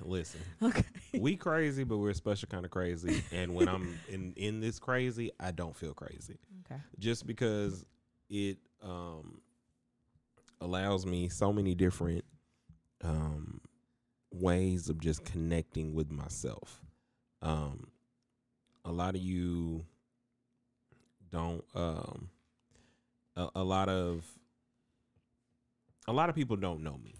Listen, 0.00 0.40
Okay. 0.62 0.84
we 1.18 1.36
crazy, 1.36 1.84
but 1.84 1.98
we're 1.98 2.10
a 2.10 2.14
special 2.14 2.48
kind 2.48 2.64
of 2.64 2.70
crazy. 2.70 3.22
And 3.32 3.54
when 3.54 3.68
I'm 3.68 3.98
in 4.08 4.32
in 4.36 4.60
this 4.60 4.78
crazy, 4.78 5.30
I 5.38 5.50
don't 5.50 5.74
feel 5.76 5.94
crazy. 5.94 6.38
Okay. 6.64 6.80
just 6.98 7.26
because 7.26 7.84
it 8.28 8.58
um 8.82 9.40
allows 10.60 11.06
me 11.06 11.28
so 11.28 11.52
many 11.52 11.74
different 11.74 12.24
um 13.02 13.60
ways 14.32 14.88
of 14.88 15.00
just 15.00 15.24
connecting 15.24 15.94
with 15.94 16.10
myself. 16.10 16.84
Um 17.42 17.88
a 18.84 18.92
lot 18.92 19.14
of 19.16 19.20
you 19.20 19.84
don't 21.30 21.64
um 21.74 22.30
a, 23.36 23.48
a 23.56 23.64
lot 23.64 23.88
of 23.88 24.24
a 26.08 26.12
lot 26.12 26.28
of 26.28 26.34
people 26.34 26.56
don't 26.56 26.82
know 26.82 26.98
me. 27.02 27.14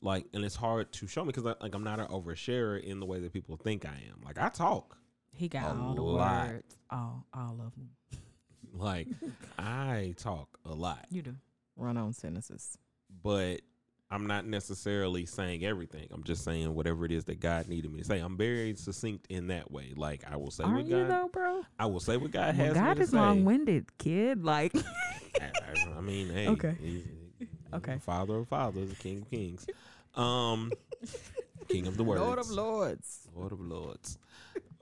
Like 0.00 0.26
and 0.34 0.44
it's 0.44 0.56
hard 0.56 0.92
to 0.94 1.06
show 1.06 1.22
me 1.24 1.28
because 1.32 1.44
like 1.44 1.74
I'm 1.74 1.84
not 1.84 2.00
an 2.00 2.06
oversharer 2.06 2.82
in 2.82 2.98
the 3.00 3.06
way 3.06 3.20
that 3.20 3.32
people 3.32 3.56
think 3.56 3.84
I 3.86 4.02
am. 4.10 4.22
Like 4.24 4.38
I 4.38 4.48
talk. 4.48 4.96
He 5.34 5.48
got 5.48 5.76
A 5.76 5.80
all 5.80 5.94
the 5.94 6.02
lot. 6.02 6.48
words. 6.48 6.76
All 6.90 7.26
all 7.32 7.52
of 7.64 7.72
them. 7.74 7.90
Like 8.72 9.08
I 9.58 10.14
talk 10.18 10.58
a 10.64 10.72
lot. 10.74 11.06
You 11.10 11.22
do. 11.22 11.34
Run 11.76 11.96
on 11.96 12.12
sentences. 12.12 12.76
but 13.22 13.60
I'm 14.12 14.26
not 14.26 14.44
necessarily 14.46 15.24
saying 15.24 15.64
everything. 15.64 16.06
I'm 16.12 16.22
just 16.22 16.44
saying 16.44 16.74
whatever 16.74 17.06
it 17.06 17.12
is 17.12 17.24
that 17.24 17.40
God 17.40 17.66
needed 17.68 17.90
me 17.90 18.00
to 18.00 18.04
say. 18.04 18.18
I'm 18.18 18.36
very 18.36 18.74
succinct 18.76 19.26
in 19.30 19.46
that 19.46 19.70
way. 19.72 19.94
Like 19.96 20.22
I 20.30 20.36
will 20.36 20.50
say 20.50 20.64
Are 20.64 20.74
what 20.74 20.86
you 20.86 21.06
though, 21.06 21.30
bro? 21.32 21.62
I 21.78 21.86
will 21.86 22.00
say 22.00 22.18
what 22.18 22.30
God 22.30 22.56
Well, 22.58 22.66
has 22.66 22.74
God 22.74 22.98
is 23.00 23.12
long 23.14 23.44
winded, 23.46 23.96
kid. 23.96 24.44
Like 24.44 24.74
I, 25.40 25.50
I- 25.96 26.00
mean, 26.02 26.28
hey, 26.28 26.48
Okay. 26.48 26.76
he's- 26.80 27.04
he's 27.38 27.48
Okay. 27.72 27.94
the 27.94 28.00
Father 28.00 28.36
of 28.36 28.48
fathers, 28.48 28.92
King 28.98 29.22
of 29.22 29.30
kings, 29.30 29.66
um, 30.14 30.70
King 31.68 31.86
of 31.86 31.96
the 31.96 32.04
words, 32.04 32.20
Lord 32.20 32.38
of 32.38 32.50
Lords. 32.50 33.28
Lord 33.34 33.52
of 33.52 33.60
Lords. 33.60 34.18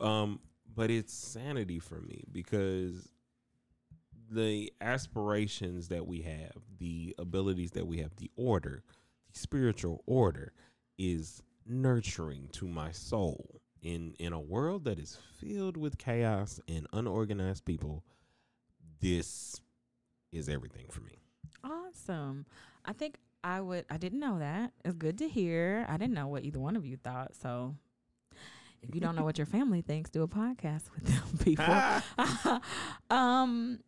Um, 0.00 0.40
but 0.74 0.90
it's 0.90 1.14
sanity 1.14 1.78
for 1.78 2.00
me 2.00 2.24
because 2.32 3.08
the 4.28 4.72
aspirations 4.80 5.88
that 5.88 6.06
we 6.06 6.22
have, 6.22 6.52
the 6.78 7.14
abilities 7.18 7.70
that 7.72 7.86
we 7.86 7.98
have, 7.98 8.16
the 8.16 8.30
order, 8.36 8.82
spiritual 9.32 10.02
order 10.06 10.52
is 10.98 11.42
nurturing 11.66 12.48
to 12.52 12.66
my 12.68 12.90
soul. 12.92 13.60
In 13.82 14.14
in 14.18 14.32
a 14.34 14.40
world 14.40 14.84
that 14.84 14.98
is 14.98 15.16
filled 15.40 15.76
with 15.78 15.96
chaos 15.96 16.60
and 16.68 16.86
unorganized 16.92 17.64
people, 17.64 18.04
this 19.00 19.60
is 20.32 20.48
everything 20.50 20.86
for 20.90 21.00
me. 21.00 21.18
awesome. 21.64 22.44
I 22.84 22.92
think 22.92 23.16
I 23.42 23.60
would 23.60 23.86
I 23.88 23.96
didn't 23.96 24.20
know 24.20 24.38
that. 24.38 24.72
It's 24.84 24.94
good 24.94 25.16
to 25.18 25.28
hear. 25.28 25.86
I 25.88 25.96
didn't 25.96 26.12
know 26.14 26.28
what 26.28 26.44
either 26.44 26.60
one 26.60 26.76
of 26.76 26.84
you 26.84 26.96
thought. 26.98 27.34
So 27.36 27.74
if 28.82 28.94
you 28.94 29.00
don't 29.00 29.16
know 29.16 29.24
what 29.24 29.38
your 29.38 29.46
family 29.56 29.80
thinks, 29.80 30.10
do 30.10 30.22
a 30.22 30.28
podcast 30.28 30.90
with 30.94 31.04
them 31.06 31.38
people. 31.44 32.60
um 33.10 33.80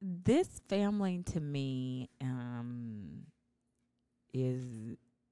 this 0.00 0.60
family 0.68 1.22
to 1.26 1.40
me 1.40 2.08
um 2.20 3.24
is 4.32 4.64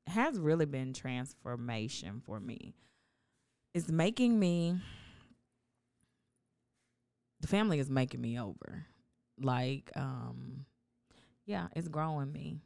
has 0.06 0.38
really 0.38 0.66
been 0.66 0.92
transformation 0.92 2.20
for 2.24 2.40
me. 2.40 2.74
It's 3.74 3.88
making 3.88 4.38
me 4.38 4.80
the 7.40 7.46
family 7.48 7.78
is 7.78 7.88
making 7.90 8.20
me 8.20 8.38
over. 8.38 8.86
Like 9.40 9.90
um 9.96 10.66
yeah 11.46 11.68
it's 11.74 11.88
growing 11.88 12.32
me. 12.32 12.60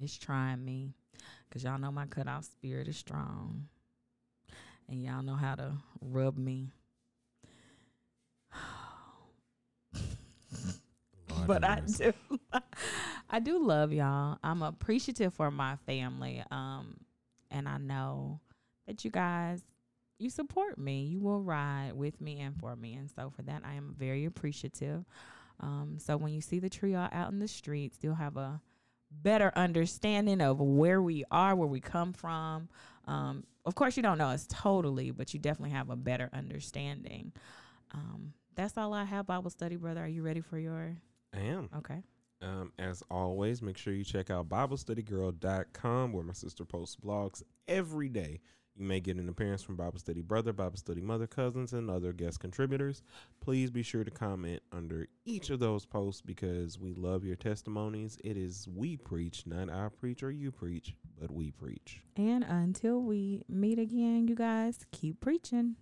It's 0.00 0.16
trying 0.16 0.64
me. 0.64 0.94
Because 1.48 1.64
y'all 1.64 1.78
know 1.78 1.92
my 1.92 2.06
cutoff 2.06 2.44
spirit 2.44 2.88
is 2.88 2.96
strong. 2.96 3.68
And 4.88 5.02
y'all 5.02 5.22
know 5.22 5.36
how 5.36 5.54
to 5.54 5.72
rub 6.00 6.36
me 6.36 6.72
But 11.46 11.64
I 11.64 11.80
do, 11.80 12.12
I 13.30 13.38
do 13.40 13.64
love 13.64 13.92
y'all. 13.92 14.38
I'm 14.42 14.62
appreciative 14.62 15.34
for 15.34 15.50
my 15.50 15.76
family, 15.86 16.42
um, 16.50 16.96
and 17.50 17.68
I 17.68 17.78
know 17.78 18.40
that 18.86 19.04
you 19.04 19.10
guys, 19.10 19.62
you 20.18 20.30
support 20.30 20.78
me. 20.78 21.04
You 21.04 21.20
will 21.20 21.42
ride 21.42 21.92
with 21.94 22.20
me 22.20 22.40
and 22.40 22.56
for 22.58 22.76
me, 22.76 22.94
and 22.94 23.10
so 23.10 23.30
for 23.34 23.42
that, 23.42 23.62
I 23.64 23.74
am 23.74 23.94
very 23.98 24.24
appreciative. 24.24 25.04
Um, 25.60 25.96
so 25.98 26.16
when 26.16 26.32
you 26.32 26.40
see 26.40 26.58
the 26.58 26.70
trio 26.70 27.08
out 27.12 27.30
in 27.32 27.38
the 27.38 27.48
streets, 27.48 27.98
you'll 28.02 28.14
have 28.14 28.36
a 28.36 28.60
better 29.10 29.52
understanding 29.54 30.40
of 30.40 30.60
where 30.60 31.00
we 31.02 31.24
are, 31.30 31.54
where 31.54 31.68
we 31.68 31.80
come 31.80 32.12
from. 32.12 32.68
Um, 33.06 33.44
of 33.64 33.74
course, 33.74 33.96
you 33.96 34.02
don't 34.02 34.18
know 34.18 34.28
us 34.28 34.46
totally, 34.48 35.10
but 35.10 35.34
you 35.34 35.40
definitely 35.40 35.70
have 35.70 35.90
a 35.90 35.96
better 35.96 36.30
understanding. 36.32 37.32
Um, 37.92 38.32
that's 38.54 38.76
all 38.76 38.92
I 38.94 39.04
have. 39.04 39.26
Bible 39.26 39.50
study, 39.50 39.76
brother. 39.76 40.04
Are 40.04 40.08
you 40.08 40.22
ready 40.22 40.40
for 40.40 40.58
your? 40.58 40.96
I 41.34 41.40
am. 41.40 41.68
Okay. 41.78 42.02
Um, 42.42 42.72
as 42.78 43.02
always, 43.10 43.62
make 43.62 43.76
sure 43.76 43.92
you 43.92 44.04
check 44.04 44.30
out 44.30 44.48
BibleStudyGirl.com 44.48 46.12
where 46.12 46.24
my 46.24 46.32
sister 46.32 46.64
posts 46.64 46.96
blogs 46.96 47.42
every 47.68 48.08
day. 48.08 48.40
You 48.74 48.86
may 48.86 49.00
get 49.00 49.18
an 49.18 49.28
appearance 49.28 49.62
from 49.62 49.76
Bible 49.76 49.98
Study 49.98 50.22
Brother, 50.22 50.52
Bible 50.52 50.78
Study 50.78 51.02
Mother, 51.02 51.26
cousins, 51.26 51.74
and 51.74 51.90
other 51.90 52.12
guest 52.12 52.40
contributors. 52.40 53.02
Please 53.40 53.70
be 53.70 53.82
sure 53.82 54.02
to 54.02 54.10
comment 54.10 54.62
under 54.72 55.06
each 55.26 55.50
of 55.50 55.60
those 55.60 55.84
posts 55.84 56.22
because 56.22 56.78
we 56.78 56.94
love 56.94 57.22
your 57.22 57.36
testimonies. 57.36 58.16
It 58.24 58.38
is 58.38 58.66
we 58.66 58.96
preach, 58.96 59.46
not 59.46 59.68
I 59.68 59.88
preach 60.00 60.22
or 60.22 60.30
you 60.30 60.50
preach, 60.50 60.96
but 61.20 61.30
we 61.30 61.50
preach. 61.50 62.00
And 62.16 62.44
until 62.44 63.02
we 63.02 63.42
meet 63.46 63.78
again, 63.78 64.26
you 64.26 64.34
guys 64.34 64.86
keep 64.90 65.20
preaching. 65.20 65.76